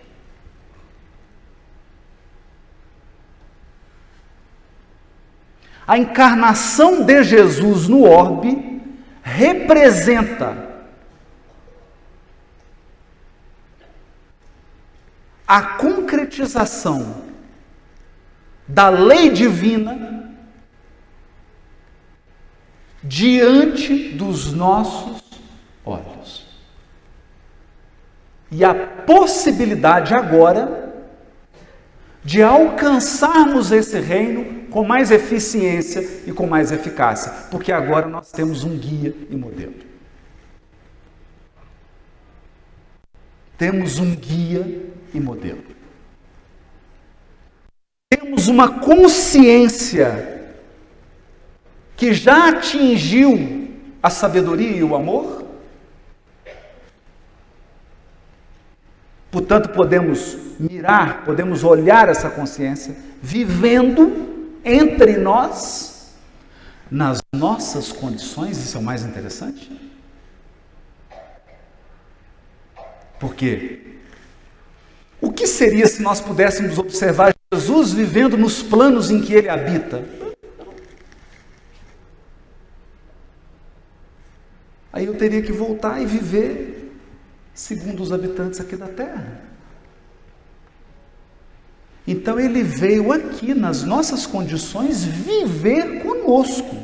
A 5.88 5.98
encarnação 5.98 7.04
de 7.04 7.24
Jesus 7.24 7.88
no 7.88 8.04
orbe 8.04 8.80
representa 9.24 10.70
a 15.48 15.62
concretização 16.40 17.24
da 18.68 18.90
lei 18.90 19.30
divina 19.30 20.36
diante 23.04 24.10
dos 24.10 24.54
nossos 24.54 25.22
olhos. 25.86 26.48
E 28.52 28.64
a 28.64 28.74
possibilidade 28.74 30.14
agora 30.14 30.88
de 32.24 32.42
alcançarmos 32.42 33.72
esse 33.72 34.00
reino 34.00 34.68
com 34.70 34.84
mais 34.84 35.12
eficiência 35.12 36.02
e 36.28 36.32
com 36.32 36.46
mais 36.48 36.72
eficácia, 36.72 37.32
porque 37.50 37.72
agora 37.72 38.08
nós 38.08 38.32
temos 38.32 38.64
um 38.64 38.78
guia 38.78 39.16
e 39.30 39.36
modelo. 39.36 39.90
Temos 43.58 44.00
um 44.00 44.16
guia 44.16 44.90
e 45.14 45.20
modelo. 45.20 45.79
Temos 48.20 48.50
uma 48.50 48.80
consciência 48.80 50.52
que 51.96 52.14
já 52.14 52.50
atingiu 52.50 53.70
a 54.04 54.10
sabedoria 54.10 54.72
e 54.72 54.84
o 54.84 54.94
amor. 54.94 55.46
Portanto, 59.32 59.70
podemos 59.70 60.38
mirar, 60.60 61.24
podemos 61.24 61.64
olhar 61.64 62.10
essa 62.10 62.30
consciência 62.30 62.94
vivendo 63.22 64.58
entre 64.66 65.16
nós, 65.18 66.14
nas 66.92 67.22
nossas 67.32 67.90
condições, 67.90 68.58
isso 68.58 68.76
é 68.76 68.82
o 68.82 68.84
mais 68.84 69.06
interessante. 69.06 69.72
Porque 73.18 73.99
o 75.22 75.32
que 75.32 75.46
seria 75.46 75.88
se 75.88 76.02
nós 76.02 76.22
pudéssemos 76.22 76.78
observar 76.78 77.34
Jesus 77.54 77.92
vivendo 77.92 78.38
nos 78.38 78.64
planos 78.64 79.12
em 79.12 79.22
que 79.22 79.34
ele 79.34 79.50
habita? 79.50 80.04
Aí 84.94 85.06
eu 85.06 85.18
teria 85.18 85.42
que 85.42 85.52
voltar 85.52 86.02
e 86.02 86.06
viver 86.06 86.94
segundo 87.54 88.02
os 88.02 88.12
habitantes 88.12 88.60
aqui 88.60 88.76
da 88.76 88.88
terra. 88.88 89.42
Então 92.08 92.40
ele 92.40 92.64
veio 92.64 93.12
aqui, 93.12 93.54
nas 93.54 93.84
nossas 93.84 94.26
condições, 94.26 95.04
viver 95.04 96.02
conosco. 96.02 96.76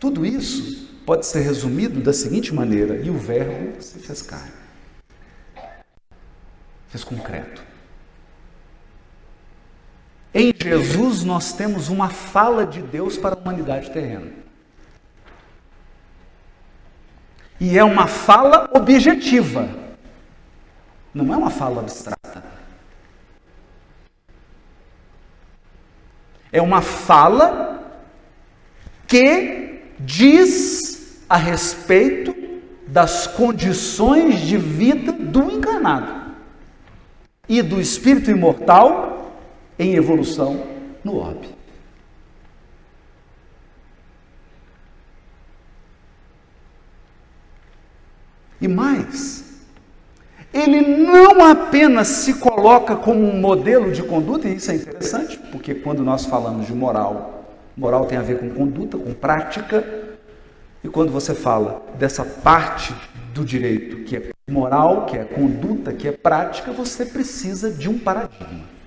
Tudo 0.00 0.24
isso 0.24 0.87
pode 1.08 1.24
ser 1.24 1.40
resumido 1.40 2.02
da 2.02 2.12
seguinte 2.12 2.54
maneira: 2.54 2.96
e 2.96 3.08
o 3.08 3.16
Verbo 3.16 3.80
se 3.80 3.98
fez 3.98 4.20
carne, 4.20 4.52
fez 6.88 7.02
concreto. 7.02 7.62
Em 10.34 10.52
Jesus 10.54 11.24
nós 11.24 11.54
temos 11.54 11.88
uma 11.88 12.10
fala 12.10 12.66
de 12.66 12.82
Deus 12.82 13.16
para 13.16 13.34
a 13.34 13.38
humanidade 13.38 13.90
terrena. 13.90 14.30
E 17.58 17.78
é 17.78 17.82
uma 17.82 18.06
fala 18.06 18.68
objetiva, 18.74 19.66
não 21.14 21.32
é 21.32 21.36
uma 21.38 21.50
fala 21.50 21.80
abstrata. 21.80 22.44
É 26.52 26.60
uma 26.60 26.82
fala 26.82 27.82
que 29.06 29.84
diz 29.98 30.97
a 31.28 31.36
respeito 31.36 32.34
das 32.86 33.26
condições 33.26 34.40
de 34.40 34.56
vida 34.56 35.12
do 35.12 35.50
encarnado 35.50 36.32
e 37.48 37.60
do 37.60 37.80
espírito 37.80 38.30
imortal 38.30 39.32
em 39.78 39.94
evolução 39.94 40.64
no 41.04 41.16
orbe. 41.16 41.48
E 48.60 48.66
mais, 48.66 49.44
ele 50.52 50.80
não 50.80 51.44
apenas 51.44 52.08
se 52.08 52.34
coloca 52.34 52.96
como 52.96 53.20
um 53.20 53.38
modelo 53.38 53.92
de 53.92 54.02
conduta, 54.02 54.48
e 54.48 54.56
isso 54.56 54.70
é 54.70 54.74
interessante, 54.74 55.38
porque 55.52 55.74
quando 55.74 56.02
nós 56.02 56.24
falamos 56.24 56.66
de 56.66 56.74
moral, 56.74 57.44
moral 57.76 58.06
tem 58.06 58.18
a 58.18 58.22
ver 58.22 58.40
com 58.40 58.50
conduta, 58.50 58.98
com 58.98 59.14
prática, 59.14 60.07
e 60.82 60.88
quando 60.88 61.10
você 61.10 61.34
fala 61.34 61.84
dessa 61.98 62.24
parte 62.24 62.94
do 63.34 63.44
direito 63.44 64.04
que 64.04 64.16
é 64.16 64.30
moral, 64.48 65.06
que 65.06 65.16
é 65.16 65.24
conduta, 65.24 65.92
que 65.92 66.08
é 66.08 66.12
prática, 66.12 66.72
você 66.72 67.04
precisa 67.04 67.70
de 67.70 67.88
um 67.88 67.98
paradigma. 67.98 68.78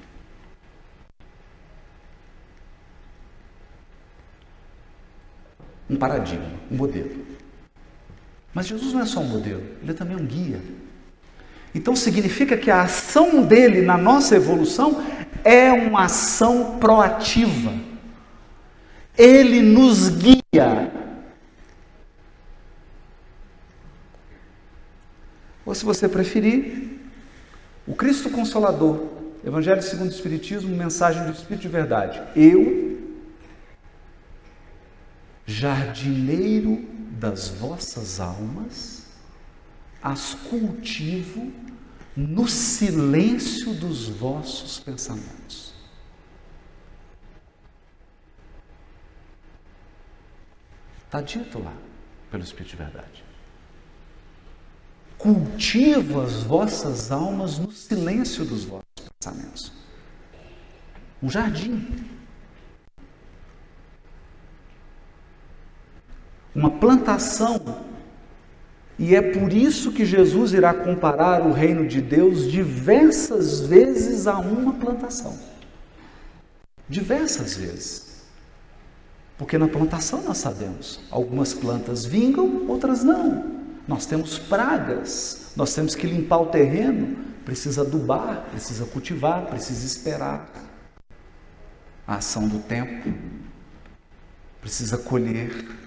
Um 5.90 5.96
paradigma, 5.98 6.46
um 6.72 6.78
modelo. 6.78 7.26
Mas 8.54 8.68
Jesus 8.68 8.94
não 8.94 9.02
é 9.02 9.06
só 9.06 9.20
um 9.20 9.28
modelo, 9.28 9.64
ele 9.82 9.92
é 9.92 9.94
também 9.94 10.16
um 10.16 10.26
guia. 10.26 10.62
Então 11.74 11.96
significa 11.96 12.58
que 12.58 12.70
a 12.70 12.82
ação 12.82 13.44
dele 13.44 13.82
na 13.82 13.98
nossa 13.98 14.36
evolução 14.36 15.04
é 15.44 15.72
uma 15.72 16.06
ação 16.06 16.78
proativa. 16.80 17.74
Ele 19.18 19.62
nos 19.62 20.10
guia. 20.10 21.01
Ou 25.72 25.76
se 25.76 25.86
você 25.86 26.10
preferir, 26.10 27.00
o 27.88 27.96
Cristo 27.96 28.30
Consolador, 28.30 29.08
Evangelho 29.42 29.82
segundo 29.82 30.10
o 30.10 30.14
Espiritismo, 30.14 30.76
mensagem 30.76 31.24
do 31.24 31.32
Espírito 31.32 31.62
de 31.62 31.70
verdade. 31.70 32.22
Eu, 32.36 33.00
jardineiro 35.46 36.86
das 37.12 37.48
vossas 37.48 38.20
almas, 38.20 39.06
as 40.04 40.34
cultivo 40.34 41.54
no 42.18 42.50
silêncio 42.50 43.74
dos 43.74 44.10
vossos 44.10 44.78
pensamentos. 44.78 45.74
Está 51.06 51.22
dito 51.22 51.60
lá 51.60 51.74
pelo 52.30 52.44
Espírito 52.44 52.72
de 52.72 52.76
Verdade. 52.76 53.31
Cultivo 55.22 56.22
as 56.22 56.44
vossas 56.44 57.12
almas 57.12 57.60
no 57.60 57.72
silêncio 57.72 58.44
dos 58.44 58.64
vossos 58.64 58.84
pensamentos. 59.20 59.72
Um 61.22 61.30
jardim. 61.30 61.88
Uma 66.56 66.72
plantação 66.72 67.60
e 68.98 69.16
é 69.16 69.22
por 69.22 69.52
isso 69.52 69.92
que 69.92 70.06
Jesus 70.06 70.54
irá 70.54 70.74
comparar 70.74 71.42
o 71.42 71.52
reino 71.52 71.88
de 71.88 72.02
Deus 72.02 72.52
diversas 72.52 73.62
vezes 73.62 74.28
a 74.28 74.38
uma 74.38 74.74
plantação. 74.74 75.38
Diversas 76.88 77.58
vezes. 77.58 78.22
Porque 79.40 79.58
na 79.58 79.68
plantação 79.68 80.22
nós 80.22 80.38
sabemos, 80.38 81.00
algumas 81.10 81.52
plantas 81.52 82.06
vingam, 82.06 82.68
outras 82.68 83.04
não. 83.04 83.61
Nós 83.88 84.06
temos 84.06 84.38
pragas, 84.38 85.54
nós 85.56 85.74
temos 85.74 85.96
que 85.96 86.08
limpar 86.08 86.40
o 86.40 86.46
terreno, 86.48 87.18
precisa 87.44 87.82
adubar, 87.82 88.46
precisa 88.52 88.86
cultivar, 88.86 89.46
precisa 89.48 89.86
esperar 89.86 90.48
a 92.08 92.16
ação 92.16 92.48
do 92.48 92.60
tempo, 92.60 93.14
precisa 94.62 94.98
colher. 94.98 95.82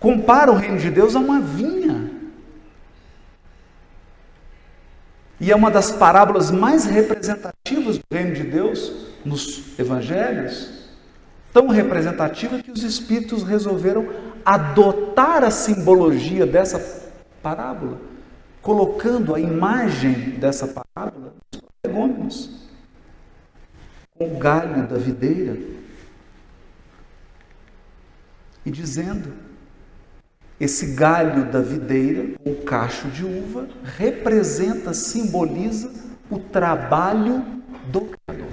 compara 0.00 0.50
o 0.50 0.56
reino 0.56 0.78
de 0.78 0.90
Deus 0.90 1.14
a 1.14 1.20
uma 1.20 1.40
vinha. 1.40 2.10
E 5.38 5.52
é 5.52 5.56
uma 5.56 5.70
das 5.70 5.92
parábolas 5.92 6.50
mais 6.50 6.84
representativas 6.86 7.98
do 7.98 8.04
reino 8.10 8.34
de 8.34 8.42
Deus 8.42 8.92
nos 9.24 9.78
evangelhos, 9.78 10.70
tão 11.52 11.68
representativa 11.68 12.62
que 12.62 12.70
os 12.70 12.82
espíritos 12.82 13.42
resolveram 13.42 14.08
adotar 14.44 15.44
a 15.44 15.50
simbologia 15.50 16.46
dessa 16.46 16.78
parábola, 17.42 18.00
colocando 18.62 19.34
a 19.34 19.40
imagem 19.40 20.38
dessa 20.38 20.66
parábola 20.66 21.34
nos 21.52 21.62
prolegômenos, 21.82 22.68
com 24.16 24.34
o 24.34 24.38
galho 24.38 24.86
da 24.86 24.98
videira, 24.98 25.58
e 28.64 28.70
dizendo 28.70 29.32
esse 30.60 30.94
galho 30.94 31.50
da 31.50 31.60
videira, 31.60 32.34
o 32.44 32.56
cacho 32.56 33.08
de 33.08 33.24
uva, 33.24 33.66
representa, 33.82 34.92
simboliza 34.92 35.90
o 36.30 36.38
trabalho 36.38 37.42
do 37.86 38.02
Criador. 38.02 38.52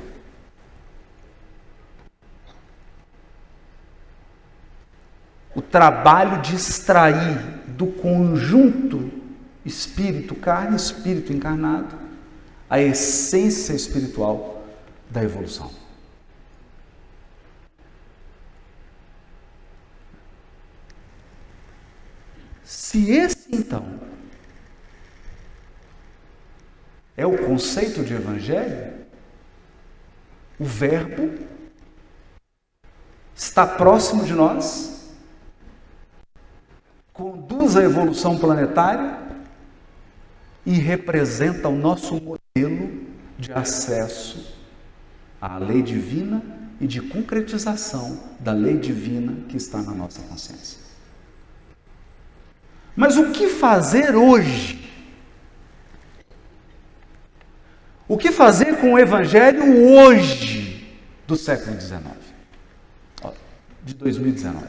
O 5.54 5.57
trabalho 5.72 6.42
de 6.42 6.56
extrair 6.56 7.38
do 7.68 7.88
conjunto 7.88 9.12
espírito-carne, 9.66 10.76
espírito 10.76 11.34
encarnado, 11.34 11.96
a 12.70 12.80
essência 12.80 13.74
espiritual 13.74 14.66
da 15.10 15.24
evolução. 15.24 15.72
Se 22.64 23.12
esse 23.12 23.48
então 23.52 24.00
é 27.16 27.26
o 27.26 27.38
conceito 27.38 28.04
de 28.04 28.14
evangelho, 28.14 28.94
o 30.60 30.66
Verbo 30.66 31.34
está 33.36 33.66
próximo 33.66 34.24
de 34.26 34.34
nós, 34.34 34.97
a 37.78 37.84
evolução 37.84 38.38
planetária 38.38 39.20
e 40.66 40.72
representa 40.74 41.70
o 41.70 41.76
nosso 41.76 42.16
modelo 42.16 43.08
de 43.38 43.54
acesso 43.54 44.56
à 45.40 45.58
lei 45.58 45.82
divina 45.82 46.44
e 46.82 46.88
de 46.88 47.02
concretização 47.02 48.22
da 48.40 48.52
lei 48.52 48.78
divina 48.78 49.34
que 49.48 49.58
está 49.58 49.82
na 49.82 49.94
nossa 49.94 50.22
consciência. 50.24 50.80
Mas 52.96 53.16
o 53.16 53.32
que 53.32 53.48
fazer 53.48 54.16
hoje? 54.16 54.90
O 58.08 58.18
que 58.18 58.32
fazer 58.32 58.78
com 58.78 58.94
o 58.94 59.00
Evangelho 59.00 59.86
hoje 59.94 60.98
do 61.28 61.36
século 61.36 61.80
XIX? 61.80 62.04
De 63.84 63.94
2019, 63.94 64.66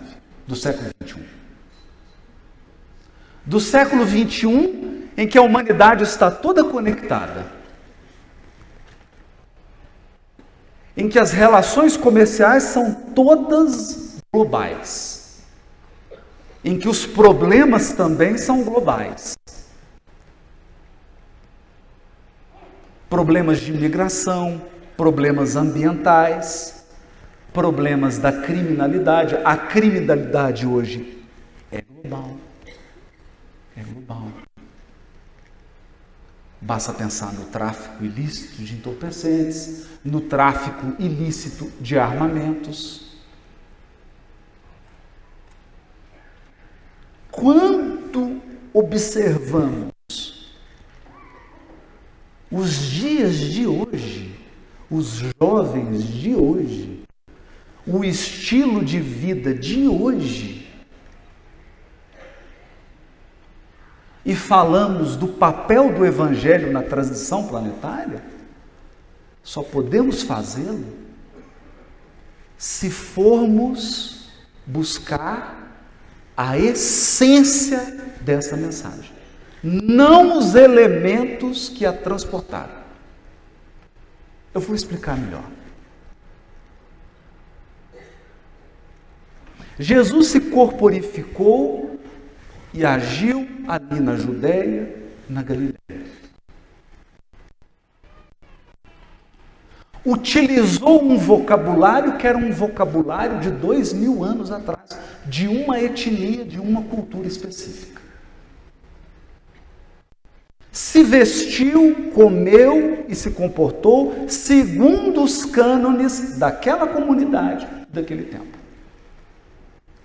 do 0.46 0.54
século 0.54 0.90
XXI. 1.04 1.38
Do 3.49 3.59
século 3.59 4.07
XXI, 4.07 5.09
em 5.16 5.26
que 5.26 5.38
a 5.38 5.42
humanidade 5.42 6.05
está 6.05 6.30
toda 6.30 6.62
conectada, 6.62 7.46
em 10.94 11.09
que 11.09 11.18
as 11.18 11.32
relações 11.32 11.96
comerciais 11.96 12.64
são 12.64 12.92
todas 13.14 14.20
globais 14.32 15.18
em 16.64 16.78
que 16.78 16.88
os 16.88 17.07
problemas 17.07 17.92
também 17.92 18.36
são 18.36 18.62
globais. 18.62 19.36
Problemas 23.09 23.61
de 23.61 23.72
imigração, 23.72 24.61
problemas 24.96 25.57
ambientais, 25.57 26.84
problemas 27.53 28.18
da 28.18 28.32
criminalidade. 28.32 29.36
A 29.44 29.57
criminalidade 29.57 30.66
hoje 30.66 31.24
é 31.72 31.80
global. 31.80 32.36
É 33.79 33.83
global. 33.83 34.33
Basta 36.61 36.93
pensar 36.93 37.33
no 37.33 37.45
tráfico 37.45 38.05
ilícito 38.05 38.61
de 38.61 38.74
entorpecentes, 38.74 39.87
no 40.05 40.20
tráfico 40.20 40.97
ilícito 40.99 41.70
de 41.81 41.97
armamentos. 41.97 43.16
Quanto 47.31 48.43
observamos 48.74 49.93
os 52.51 52.74
dias 52.74 53.37
de 53.37 53.64
hoje, 53.68 54.37
os 54.91 55.22
jovens 55.41 56.05
de 56.05 56.35
hoje, 56.35 57.05
o 57.87 58.05
estilo 58.05 58.85
de 58.85 58.99
vida 58.99 59.55
de 59.55 59.87
hoje, 59.87 60.67
e 64.29 64.37
falamos 64.37 65.16
do 65.16 65.26
papel 65.26 65.91
do 65.91 66.05
Evangelho 66.05 66.70
na 66.70 66.83
transição 66.83 67.49
planetária, 67.49 68.22
só 69.43 69.62
podemos 69.62 70.22
fazê-lo 70.22 70.85
se 72.59 72.91
formos 72.91 74.29
buscar 74.66 75.81
a 76.37 76.59
essência 76.59 77.81
dessa 78.20 78.55
mensagem, 78.55 79.11
não 79.62 80.37
os 80.37 80.55
elementos 80.55 81.70
que 81.70 81.87
a 81.87 81.93
transportaram. 81.95 82.83
Eu 84.53 84.61
vou 84.61 84.76
explicar 84.76 85.16
melhor. 85.16 85.45
Jesus 89.79 90.26
se 90.26 90.41
corporificou 90.41 91.88
e 92.72 92.84
agiu 92.84 93.48
ali 93.66 94.00
na 94.00 94.16
Judéia, 94.16 94.94
na 95.28 95.42
Galiléia. 95.42 95.78
Utilizou 100.04 101.02
um 101.02 101.18
vocabulário 101.18 102.16
que 102.16 102.26
era 102.26 102.38
um 102.38 102.50
vocabulário 102.52 103.40
de 103.40 103.50
dois 103.50 103.92
mil 103.92 104.24
anos 104.24 104.50
atrás, 104.50 104.98
de 105.26 105.46
uma 105.48 105.80
etnia, 105.80 106.44
de 106.44 106.58
uma 106.58 106.82
cultura 106.82 107.26
específica. 107.26 108.00
Se 110.70 111.02
vestiu, 111.02 112.12
comeu 112.14 113.04
e 113.08 113.14
se 113.14 113.32
comportou 113.32 114.28
segundo 114.28 115.22
os 115.22 115.44
cânones 115.44 116.38
daquela 116.38 116.86
comunidade, 116.86 117.66
daquele 117.90 118.24
tempo. 118.24 118.56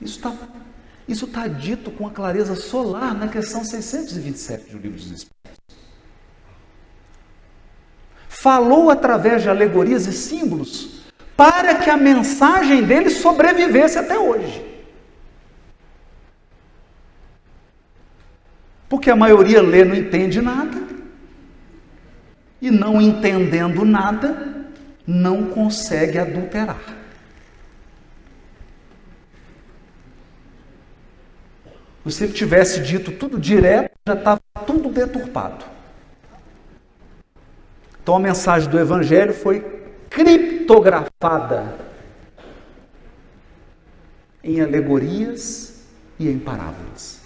Isso 0.02 0.18
está 0.18 0.32
isso 1.08 1.26
está 1.26 1.48
dito 1.48 1.92
com 1.92 2.08
a 2.08 2.12
clareza 2.12 2.56
solar 2.56 3.14
na 3.14 3.28
questão 3.28 3.64
627 3.64 4.72
do 4.72 4.78
Livro 4.78 4.98
dos 4.98 5.12
Espíritos. 5.12 5.34
Falou 8.30 8.90
através 8.90 9.42
de 9.42 9.50
alegorias 9.50 10.06
e 10.06 10.14
símbolos 10.14 11.04
para 11.36 11.76
que 11.76 11.90
a 11.90 11.98
mensagem 11.98 12.84
dele 12.84 13.10
sobrevivesse 13.10 13.98
até 13.98 14.18
hoje. 14.18 14.64
Porque 18.88 19.10
a 19.10 19.16
maioria 19.16 19.62
lê 19.62 19.84
não 19.84 19.96
entende 19.96 20.42
nada, 20.42 20.78
e 22.62 22.72
não 22.72 23.02
entendendo 23.02 23.84
nada, 23.84 24.66
não 25.06 25.48
consegue 25.48 26.18
adulterar. 26.18 27.03
Se 32.10 32.24
ele 32.26 32.34
tivesse 32.34 32.82
dito 32.82 33.12
tudo 33.12 33.40
direto, 33.40 33.92
já 34.08 34.14
estava 34.14 34.42
tudo 34.66 34.90
deturpado. 34.90 35.66
Então 38.02 38.16
a 38.16 38.20
mensagem 38.20 38.70
do 38.70 38.78
Evangelho 38.78 39.34
foi 39.34 39.62
criptografada 40.10 41.78
em 44.44 44.60
alegorias 44.60 45.86
e 46.20 46.30
em 46.30 46.38
parábolas 46.38 47.24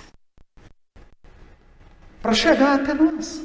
para 2.27 2.33
chegar 2.33 2.81
até 2.81 2.93
nós. 2.93 3.41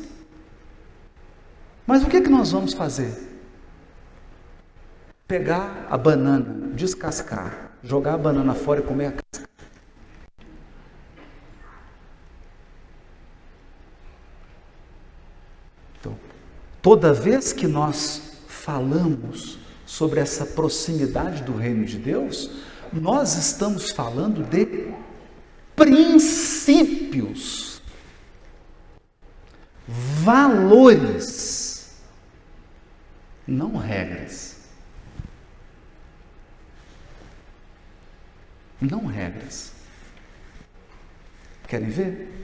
Mas 1.87 2.03
o 2.03 2.09
que, 2.09 2.21
que 2.21 2.29
nós 2.29 2.51
vamos 2.51 2.75
fazer? 2.75 3.13
Pegar 5.29 5.87
a 5.89 5.97
banana, 5.97 6.75
descascar, 6.75 7.73
jogar 7.85 8.15
a 8.15 8.19
banana 8.19 8.55
fora 8.55 8.81
e 8.81 8.83
comer 8.83 9.07
a 9.07 9.13
casca. 9.13 9.42
Toda 16.83 17.13
vez 17.13 17.53
que 17.53 17.69
nós 17.69 18.41
falamos 18.49 19.57
sobre 19.87 20.19
essa 20.19 20.45
proximidade 20.45 21.45
do 21.45 21.57
reino 21.57 21.85
de 21.85 21.97
Deus, 21.97 22.51
nós 22.93 23.37
estamos 23.37 23.91
falando 23.91 24.43
de 24.43 24.93
princípios, 25.77 27.81
valores, 29.87 32.01
não 33.47 33.77
regras. 33.77 34.57
Não 38.81 39.07
regras. 39.07 39.73
Querem 41.69 41.89
ver? 41.89 42.42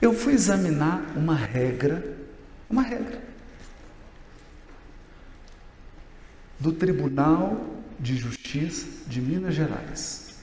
Eu 0.00 0.12
fui 0.12 0.34
examinar 0.34 1.00
uma 1.16 1.34
regra, 1.34 2.16
uma 2.68 2.82
regra, 2.82 3.20
do 6.58 6.72
Tribunal 6.72 7.64
de 7.98 8.16
Justiça 8.16 9.08
de 9.08 9.20
Minas 9.20 9.54
Gerais, 9.54 10.38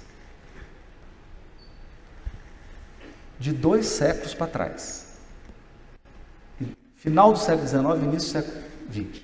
de 3.39 3.51
dois 3.51 3.85
séculos 3.85 4.33
para 4.33 4.47
trás, 4.47 5.17
final 6.95 7.33
do 7.33 7.39
século 7.39 7.67
XIX, 7.67 7.83
início 8.03 8.41
do 8.41 8.45
século 8.45 8.63
XX. 8.91 9.21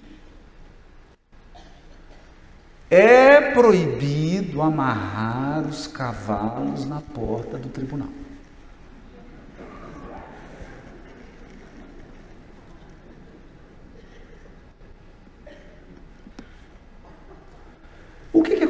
É 2.92 3.52
proibido 3.52 4.62
amarrar 4.62 5.66
os 5.68 5.88
cavalos 5.88 6.86
na 6.86 7.02
porta 7.02 7.58
do 7.58 7.70
tribunal. 7.70 8.10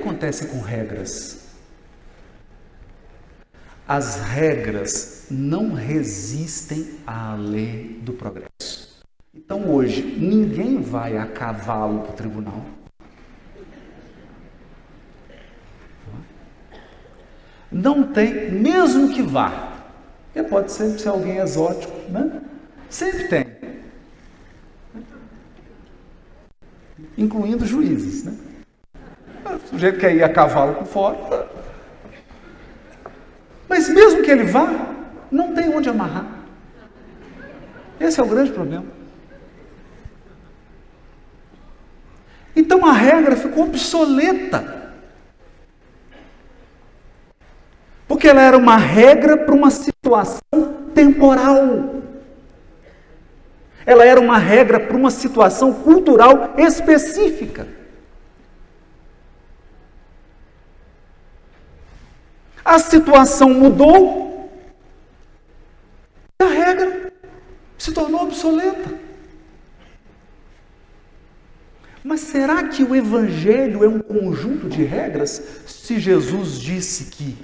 Acontece 0.09 0.47
com 0.47 0.59
regras? 0.59 1.47
As 3.87 4.19
regras 4.21 5.27
não 5.31 5.73
resistem 5.73 6.99
à 7.07 7.35
lei 7.35 7.99
do 8.01 8.13
progresso. 8.13 9.03
Então 9.33 9.69
hoje 9.69 10.01
ninguém 10.01 10.81
vai 10.81 11.17
a 11.17 11.25
cavalo 11.25 12.01
para 12.01 12.11
o 12.11 12.15
tribunal. 12.15 12.65
Não 17.71 18.11
tem, 18.11 18.51
mesmo 18.51 19.13
que 19.13 19.21
vá. 19.21 19.67
Pode 20.49 20.71
sempre 20.71 20.99
ser 20.99 21.09
alguém 21.09 21.37
exótico, 21.37 21.93
né? 22.09 22.41
Sempre 22.89 23.27
tem. 23.27 23.45
Incluindo 27.17 27.65
juízes, 27.65 28.23
né? 28.23 28.48
Sujeito 29.79 29.97
quer 29.97 30.13
ir 30.13 30.21
a 30.21 30.27
cavalo 30.27 30.73
por 30.73 30.85
fora. 30.85 31.47
Mas 33.69 33.87
mesmo 33.87 34.21
que 34.21 34.29
ele 34.29 34.43
vá, 34.43 34.67
não 35.31 35.53
tem 35.55 35.73
onde 35.73 35.87
amarrar. 35.87 36.25
Esse 37.97 38.19
é 38.19 38.23
o 38.23 38.27
grande 38.27 38.51
problema. 38.51 38.83
Então 42.53 42.85
a 42.85 42.91
regra 42.91 43.37
ficou 43.37 43.63
obsoleta. 43.63 44.91
Porque 48.05 48.27
ela 48.27 48.41
era 48.41 48.57
uma 48.57 48.75
regra 48.75 49.37
para 49.37 49.55
uma 49.55 49.71
situação 49.71 50.41
temporal. 50.93 52.01
Ela 53.85 54.03
era 54.03 54.19
uma 54.19 54.37
regra 54.37 54.77
para 54.77 54.97
uma 54.97 55.09
situação 55.09 55.73
cultural 55.73 56.55
específica. 56.57 57.78
A 62.69 62.77
situação 62.77 63.49
mudou, 63.49 64.47
a 66.39 66.45
regra 66.45 67.11
se 67.79 67.91
tornou 67.91 68.21
obsoleta. 68.21 68.93
Mas 72.03 72.19
será 72.19 72.67
que 72.67 72.83
o 72.83 72.95
Evangelho 72.95 73.83
é 73.83 73.87
um 73.87 73.99
conjunto 73.99 74.69
de 74.69 74.83
regras? 74.83 75.63
Se 75.65 75.99
Jesus 75.99 76.59
disse 76.59 77.05
que 77.05 77.35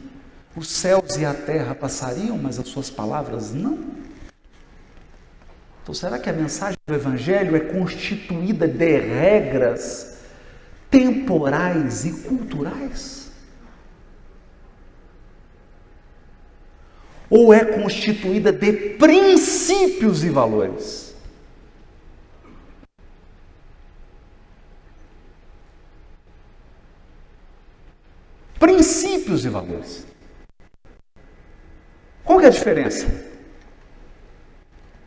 os 0.56 0.70
céus 0.70 1.18
e 1.18 1.26
a 1.26 1.34
terra 1.34 1.74
passariam, 1.74 2.38
mas 2.38 2.60
as 2.60 2.68
suas 2.68 2.92
palavras 2.92 3.52
não? 3.52 3.80
Então, 5.82 5.96
será 5.96 6.20
que 6.20 6.30
a 6.30 6.34
mensagem 6.34 6.78
do 6.86 6.94
Evangelho 6.94 7.56
é 7.56 7.62
constituída 7.62 8.68
de 8.68 9.00
regras 9.00 10.20
temporais 10.92 12.06
e 12.06 12.12
culturais? 12.12 13.25
Ou 17.38 17.54
é 17.54 17.66
constituída 17.66 18.50
de 18.50 18.72
princípios 18.98 20.24
e 20.24 20.30
valores? 20.30 21.14
Princípios 28.58 29.44
e 29.44 29.50
valores. 29.50 30.08
Qual 32.24 32.40
é 32.40 32.46
a 32.46 32.50
diferença? 32.50 33.06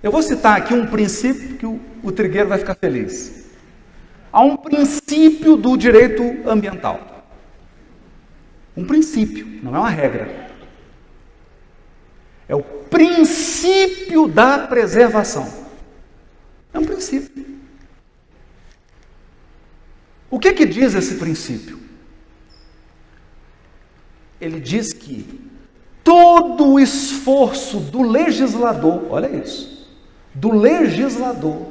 Eu 0.02 0.12
vou 0.12 0.22
citar 0.22 0.58
aqui 0.58 0.74
um 0.74 0.86
princípio 0.86 1.56
que 1.56 1.64
o, 1.64 1.80
o 2.02 2.12
trigueiro 2.12 2.50
vai 2.50 2.58
ficar 2.58 2.74
feliz. 2.74 3.48
Há 4.30 4.42
um 4.42 4.54
princípio 4.54 5.56
do 5.56 5.78
direito 5.78 6.22
ambiental. 6.46 7.24
Um 8.76 8.86
princípio, 8.86 9.46
não 9.62 9.74
é 9.74 9.78
uma 9.78 9.88
regra. 9.88 10.47
É 12.48 12.54
o 12.54 12.62
princípio 12.62 14.26
da 14.26 14.66
preservação. 14.66 15.52
É 16.72 16.78
um 16.78 16.84
princípio. 16.84 17.46
O 20.30 20.38
que 20.38 20.52
que 20.52 20.66
diz 20.66 20.94
esse 20.94 21.16
princípio? 21.16 21.78
Ele 24.40 24.60
diz 24.60 24.92
que 24.92 25.40
todo 26.02 26.66
o 26.66 26.80
esforço 26.80 27.80
do 27.80 28.02
legislador, 28.02 29.06
olha 29.10 29.28
isso, 29.28 29.86
do 30.34 30.52
legislador, 30.52 31.66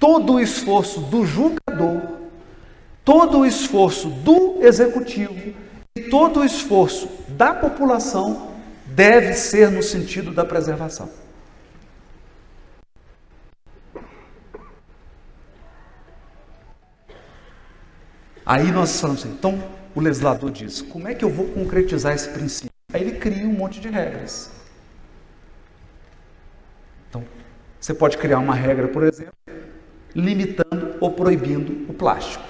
todo 0.00 0.34
o 0.34 0.40
esforço 0.40 1.00
do 1.00 1.26
julgador, 1.26 2.02
todo 3.04 3.40
o 3.40 3.46
esforço 3.46 4.08
do 4.08 4.62
executivo 4.62 5.54
e 5.94 6.02
todo 6.02 6.40
o 6.40 6.44
esforço 6.44 7.08
da 7.28 7.52
população 7.52 8.53
deve 8.94 9.34
ser 9.34 9.70
no 9.70 9.82
sentido 9.82 10.32
da 10.32 10.44
preservação. 10.44 11.10
Aí 18.46 18.70
nós 18.70 19.00
falamos 19.00 19.22
assim, 19.22 19.32
então 19.32 19.62
o 19.94 20.00
legislador 20.00 20.50
diz: 20.50 20.80
como 20.82 21.08
é 21.08 21.14
que 21.14 21.24
eu 21.24 21.30
vou 21.30 21.46
concretizar 21.48 22.14
esse 22.14 22.28
princípio? 22.28 22.70
Aí 22.92 23.00
ele 23.02 23.18
cria 23.18 23.44
um 23.46 23.52
monte 23.52 23.80
de 23.80 23.88
regras. 23.88 24.50
Então, 27.08 27.24
você 27.80 27.94
pode 27.94 28.16
criar 28.18 28.38
uma 28.38 28.54
regra, 28.54 28.86
por 28.88 29.02
exemplo, 29.02 29.34
limitando 30.14 30.96
ou 31.00 31.10
proibindo 31.10 31.90
o 31.90 31.94
plástico. 31.94 32.44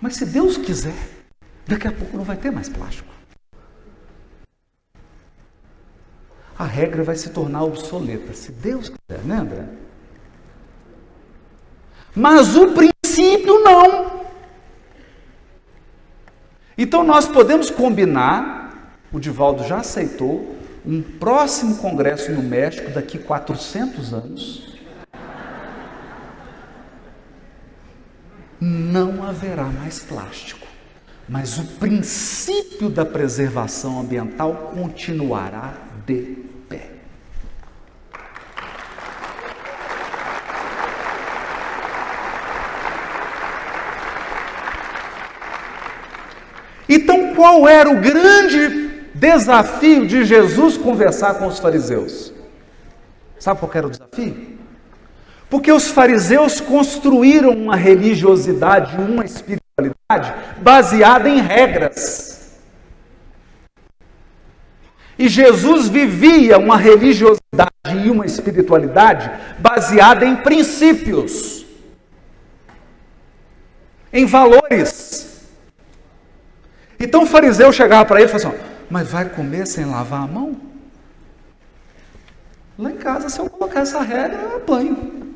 Mas 0.00 0.14
se 0.14 0.24
Deus 0.24 0.56
quiser, 0.56 0.94
daqui 1.66 1.88
a 1.88 1.92
pouco 1.92 2.16
não 2.16 2.24
vai 2.24 2.36
ter 2.36 2.52
mais 2.52 2.68
plástico. 2.68 3.17
A 6.58 6.64
regra 6.64 7.04
vai 7.04 7.14
se 7.14 7.30
tornar 7.30 7.62
obsoleta, 7.62 8.32
se 8.34 8.50
Deus 8.50 8.88
quiser, 8.88 9.22
né, 9.24 9.36
André? 9.36 9.64
Mas 12.16 12.56
o 12.56 12.72
princípio 12.72 13.62
não. 13.62 14.18
Então 16.76 17.04
nós 17.04 17.28
podemos 17.28 17.70
combinar, 17.70 18.96
o 19.12 19.20
Divaldo 19.20 19.62
já 19.62 19.78
aceitou, 19.78 20.56
um 20.84 21.00
próximo 21.00 21.76
congresso 21.76 22.32
no 22.32 22.42
México 22.42 22.90
daqui 22.90 23.18
400 23.18 24.12
anos. 24.12 24.78
Não 28.60 29.22
haverá 29.22 29.66
mais 29.66 30.00
plástico, 30.00 30.66
mas 31.28 31.56
o 31.56 31.64
princípio 31.78 32.88
da 32.88 33.04
preservação 33.04 34.00
ambiental 34.00 34.72
continuará 34.74 35.74
de 36.04 36.48
Então, 46.88 47.27
qual 47.38 47.68
era 47.68 47.88
o 47.88 48.00
grande 48.00 48.88
desafio 49.14 50.08
de 50.08 50.24
Jesus 50.24 50.76
conversar 50.76 51.34
com 51.34 51.46
os 51.46 51.60
fariseus? 51.60 52.32
Sabe 53.38 53.60
qual 53.60 53.70
era 53.72 53.86
o 53.86 53.90
desafio? 53.90 54.58
Porque 55.48 55.70
os 55.70 55.86
fariseus 55.86 56.60
construíram 56.60 57.50
uma 57.50 57.76
religiosidade, 57.76 58.96
uma 59.00 59.24
espiritualidade 59.24 60.34
baseada 60.60 61.28
em 61.28 61.40
regras. 61.40 62.58
E 65.16 65.28
Jesus 65.28 65.88
vivia 65.88 66.58
uma 66.58 66.76
religiosidade 66.76 67.70
e 68.04 68.10
uma 68.10 68.26
espiritualidade 68.26 69.30
baseada 69.60 70.26
em 70.26 70.34
princípios, 70.34 71.64
em 74.12 74.26
valores. 74.26 75.37
Então 76.98 77.22
o 77.22 77.26
fariseu 77.26 77.72
chegava 77.72 78.04
para 78.04 78.20
ele 78.20 78.28
e 78.28 78.32
falava 78.32 78.56
assim: 78.56 78.66
Mas 78.90 79.08
vai 79.08 79.28
comer 79.28 79.66
sem 79.66 79.84
lavar 79.84 80.22
a 80.22 80.26
mão? 80.26 80.56
Lá 82.78 82.90
em 82.90 82.96
casa, 82.96 83.28
se 83.28 83.38
eu 83.40 83.48
colocar 83.50 83.80
essa 83.80 84.00
regra, 84.00 84.38
eu 84.38 84.56
apanho. 84.56 85.28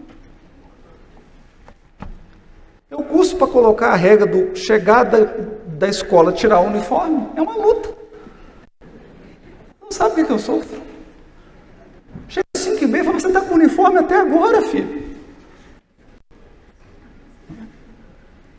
Eu 2.91 2.99
custo 2.99 3.37
para 3.37 3.47
colocar 3.47 3.89
a 3.89 3.97
regra 3.97 4.27
do 4.27 4.55
chegar 4.55 5.05
da, 5.05 5.19
da 5.67 5.89
escola, 5.89 6.33
tirar 6.33 6.61
o 6.61 6.67
uniforme. 6.67 7.29
É 7.35 7.43
uma 7.43 7.57
luta. 7.57 7.89
Não 9.81 9.91
sabe 9.91 10.21
o 10.21 10.27
que, 10.27 10.33
eu 10.33 10.39
sofro? 10.39 10.83
Chega 12.29 12.47
às 12.55 12.63
5 12.63 12.85
e 12.85 12.87
meia 12.87 13.03
e 13.03 13.05
fala, 13.05 13.19
você 13.19 13.29
está 13.29 13.41
com 13.41 13.55
uniforme 13.55 13.99
até 13.99 14.21
agora, 14.21 14.63
filho. 14.63 15.03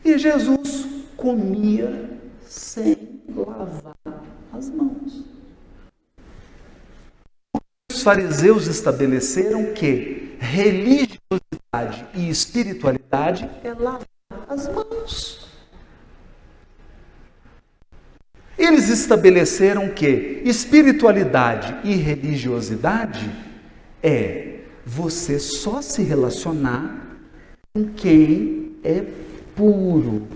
E 0.03 0.17
Jesus 0.17 0.85
comia 1.15 2.12
sem 2.53 3.21
lavar 3.35 3.95
as 4.53 4.69
mãos. 4.69 5.25
Os 7.91 8.03
fariseus 8.03 8.67
estabeleceram 8.67 9.73
que 9.73 10.35
religiosidade 10.39 12.05
e 12.13 12.29
espiritualidade 12.29 13.49
é 13.63 13.73
lavar 13.73 14.07
as 14.47 14.67
mãos. 14.67 15.47
Eles 18.55 18.87
estabeleceram 18.89 19.89
que 19.89 20.41
espiritualidade 20.45 21.75
e 21.83 21.95
religiosidade 21.95 23.31
é 24.01 24.59
você 24.85 25.39
só 25.39 25.81
se 25.81 26.03
relacionar 26.03 27.17
com 27.73 27.91
quem 27.93 28.75
é 28.83 29.03
puro, 29.55 30.27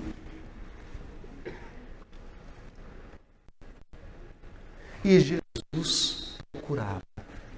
E 5.07 5.21
Jesus 5.21 6.37
curava 6.65 7.01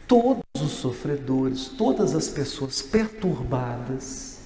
todos 0.07 0.43
os 0.61 0.69
sofredores, 0.73 1.67
todas 1.67 2.13
as 2.13 2.27
pessoas 2.27 2.79
perturbadas, 2.79 4.37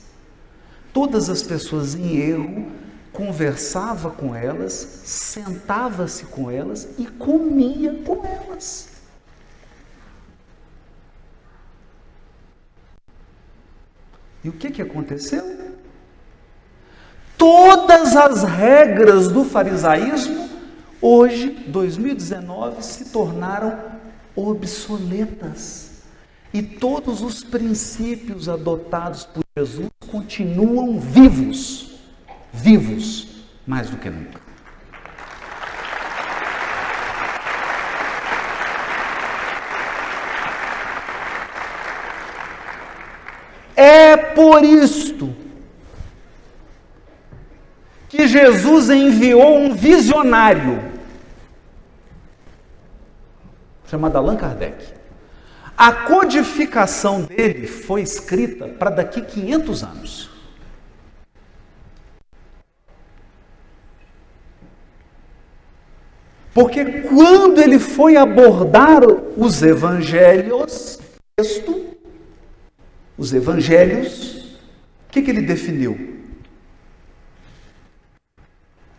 todas 0.93 1.30
as 1.30 1.43
pessoas 1.43 1.95
em 1.95 2.16
erro, 2.16 2.72
conversava 3.12 4.10
com 4.10 4.34
elas, 4.34 4.72
sentava-se 4.72 6.28
com 6.28 6.49
elas 6.49 6.97
e 6.97 7.06
comia 7.06 7.93
com 8.06 8.26
elas. 8.26 8.88
E 14.45 14.47
o 14.47 14.54
que, 14.54 14.72
que 14.72 14.82
aconteceu? 14.82 15.76
Todas 17.38 18.16
as 18.16 18.43
regras 18.43 19.28
do 19.28 19.43
farisaísmo 19.43 20.43
hoje, 21.04 21.49
2019, 21.68 22.82
se 22.82 23.12
tornaram 23.12 23.78
obsoletas. 24.34 25.91
E 26.54 26.62
todos 26.62 27.22
os 27.22 27.43
princípios 27.43 28.47
adotados 28.47 29.26
por 29.26 29.43
Jesus 29.58 29.89
continuam 30.10 30.99
vivos, 30.99 31.99
vivos 32.54 33.28
mais 33.68 33.89
do 33.89 33.97
que 33.97 34.10
nunca. 34.10 34.41
É 43.76 44.16
por 44.16 44.64
isto 44.64 45.43
Jesus 48.34 48.89
enviou 48.89 49.60
um 49.60 49.74
visionário 49.74 50.93
chamado 53.94 54.18
Allan 54.18 54.36
Kardec. 54.36 54.84
A 55.78 55.91
codificação 55.91 57.22
dele 57.22 57.68
foi 57.68 58.02
escrita 58.02 58.68
para 58.68 58.89
daqui 58.89 59.22
500 59.22 59.84
anos. 59.84 60.30
Porque 66.56 66.84
quando 67.02 67.60
ele 67.60 67.78
foi 67.78 68.16
abordar 68.16 69.04
os 69.38 69.62
evangelhos, 69.62 71.00
texto, 71.36 71.96
os 73.16 73.32
evangelhos, 73.32 74.58
o 75.08 75.12
que, 75.12 75.22
que 75.22 75.30
ele 75.30 75.41
definiu? 75.41 76.12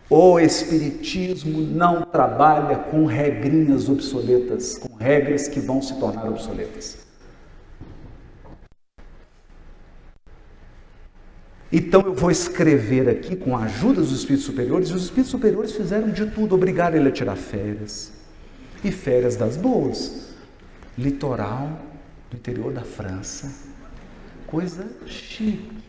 O 0.08 0.38
Espiritismo 0.38 1.60
não 1.62 2.02
trabalha 2.02 2.76
com 2.76 3.06
regrinhas 3.06 3.88
obsoletas, 3.88 4.76
com 4.76 4.94
regras 4.96 5.48
que 5.48 5.60
vão 5.60 5.80
se 5.80 5.98
tornar 5.98 6.28
obsoletas. 6.28 6.98
Então 11.72 12.02
eu 12.02 12.14
vou 12.14 12.30
escrever 12.30 13.08
aqui 13.08 13.34
com 13.34 13.56
a 13.56 13.64
ajuda 13.64 14.00
dos 14.00 14.12
espíritos 14.12 14.44
superiores, 14.44 14.90
e 14.90 14.92
os 14.92 15.04
espíritos 15.04 15.30
superiores 15.30 15.72
fizeram 15.72 16.10
de 16.10 16.26
tudo, 16.26 16.54
obrigaram 16.54 16.96
ele 16.96 17.08
a 17.08 17.12
tirar 17.12 17.36
férias. 17.36 18.12
E 18.84 18.92
férias 18.92 19.36
das 19.36 19.56
boas. 19.56 20.34
Litoral 20.98 21.80
do 22.30 22.36
interior 22.36 22.72
da 22.72 22.82
França. 22.82 23.50
Coisa 24.46 24.86
chique 25.06 25.82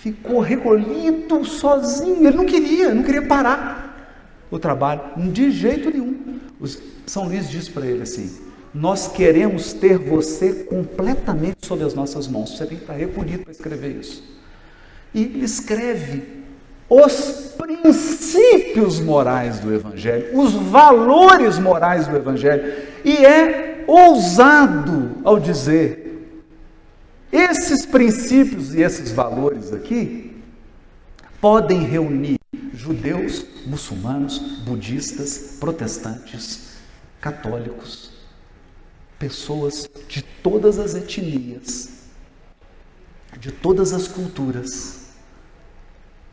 ficou 0.00 0.40
recolhido, 0.40 1.44
sozinho. 1.44 2.26
Ele 2.26 2.36
não 2.36 2.46
queria, 2.46 2.94
não 2.94 3.02
queria 3.02 3.22
parar 3.22 4.16
o 4.50 4.58
trabalho, 4.58 5.00
de 5.32 5.50
jeito 5.50 5.90
nenhum. 5.90 6.40
São 7.06 7.24
Luís 7.24 7.48
diz 7.48 7.68
para 7.68 7.86
ele 7.86 8.02
assim: 8.02 8.30
Nós 8.74 9.08
queremos 9.08 9.72
ter 9.72 9.98
você 9.98 10.64
completamente 10.64 11.66
sob 11.66 11.84
as 11.84 11.94
nossas 11.94 12.28
mãos. 12.28 12.56
Você 12.56 12.66
tem 12.66 12.76
que 12.76 12.84
estar 12.84 12.94
recolhido 12.94 13.44
para 13.44 13.52
escrever 13.52 13.96
isso. 13.96 14.22
E 15.14 15.22
ele 15.22 15.44
escreve 15.44 16.38
os 16.88 17.54
princípios 17.58 18.98
morais 18.98 19.58
do 19.58 19.72
Evangelho, 19.74 20.38
os 20.38 20.54
valores 20.54 21.58
morais 21.58 22.06
do 22.06 22.16
Evangelho, 22.16 22.72
e 23.04 23.24
é 23.24 23.84
ousado 23.86 25.10
ao 25.22 25.38
dizer 25.38 26.07
esses 27.32 27.84
princípios 27.84 28.74
e 28.74 28.80
esses 28.80 29.10
valores 29.10 29.72
aqui 29.72 30.36
podem 31.40 31.82
reunir 31.84 32.38
judeus, 32.72 33.44
muçulmanos, 33.66 34.38
budistas, 34.64 35.56
protestantes, 35.60 36.76
católicos, 37.20 38.12
pessoas 39.18 39.88
de 40.08 40.22
todas 40.22 40.78
as 40.78 40.94
etnias, 40.94 41.90
de 43.38 43.52
todas 43.52 43.92
as 43.92 44.08
culturas, 44.08 45.08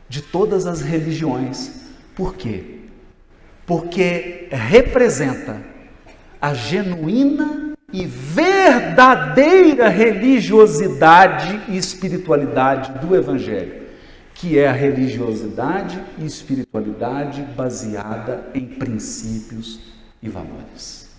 de 0.08 0.22
todas 0.22 0.66
as 0.66 0.82
religiões. 0.82 1.72
Por 2.16 2.36
quê? 2.36 2.80
Porque 3.66 4.48
representa 4.52 5.62
a 6.40 6.54
genuína 6.54 7.65
e 7.96 8.06
verdadeira 8.06 9.88
religiosidade 9.88 11.62
e 11.70 11.78
espiritualidade 11.78 13.00
do 13.00 13.16
Evangelho, 13.16 13.84
que 14.34 14.60
é 14.60 14.68
a 14.68 14.74
religiosidade 14.74 16.04
e 16.18 16.26
espiritualidade 16.26 17.42
baseada 17.56 18.50
em 18.54 18.66
princípios 18.66 19.80
e 20.22 20.28
valores. 20.28 21.10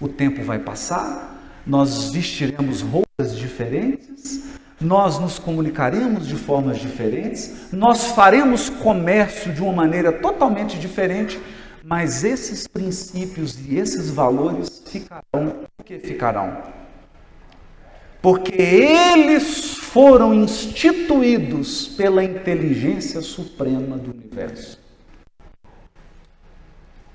O 0.00 0.08
tempo 0.08 0.42
vai 0.42 0.58
passar, 0.58 1.40
nós 1.64 2.10
vestiremos 2.10 2.80
roupas 2.80 3.36
diferentes, 3.36 4.56
nós 4.80 5.20
nos 5.20 5.38
comunicaremos 5.38 6.26
de 6.26 6.34
formas 6.34 6.78
diferentes, 6.78 7.68
nós 7.72 8.06
faremos 8.06 8.68
comércio 8.68 9.52
de 9.52 9.62
uma 9.62 9.72
maneira 9.72 10.10
totalmente 10.10 10.76
diferente, 10.76 11.40
mas 11.92 12.24
esses 12.24 12.66
princípios 12.66 13.58
e 13.68 13.76
esses 13.76 14.08
valores 14.08 14.82
ficarão. 14.86 15.66
Por 15.76 15.84
que 15.84 15.98
ficarão? 15.98 16.62
Porque 18.22 18.54
eles 18.54 19.74
foram 19.74 20.32
instituídos 20.32 21.88
pela 21.88 22.24
inteligência 22.24 23.20
suprema 23.20 23.98
do 23.98 24.10
universo. 24.10 24.80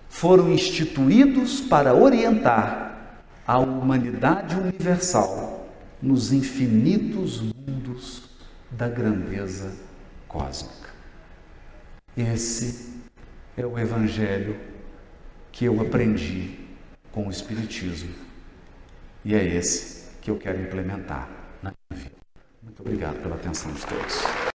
Foram 0.10 0.54
instituídos 0.54 1.60
para 1.60 1.96
orientar 1.96 3.24
a 3.48 3.58
humanidade 3.58 4.56
universal 4.56 5.68
nos 6.00 6.32
infinitos 6.32 7.42
mundos 7.42 8.30
da 8.70 8.88
grandeza 8.88 9.74
cósmica. 10.28 10.92
Esse 12.16 12.96
é 13.58 13.66
o 13.66 13.80
Evangelho 13.80 14.67
que 15.58 15.66
eu 15.66 15.82
aprendi 15.82 16.52
com 17.12 17.26
o 17.26 17.32
Espiritismo. 17.32 18.14
E 19.26 19.34
é 19.34 19.44
esse 19.44 20.12
que 20.22 20.30
eu 20.30 20.38
quero 20.38 20.62
implementar 20.62 21.28
na 21.64 21.74
minha 21.90 22.04
vida. 22.04 22.16
Muito 22.62 22.80
obrigado 22.82 23.20
pela 23.24 23.34
atenção 23.34 23.74
de 23.74 23.84
todos. 23.84 24.47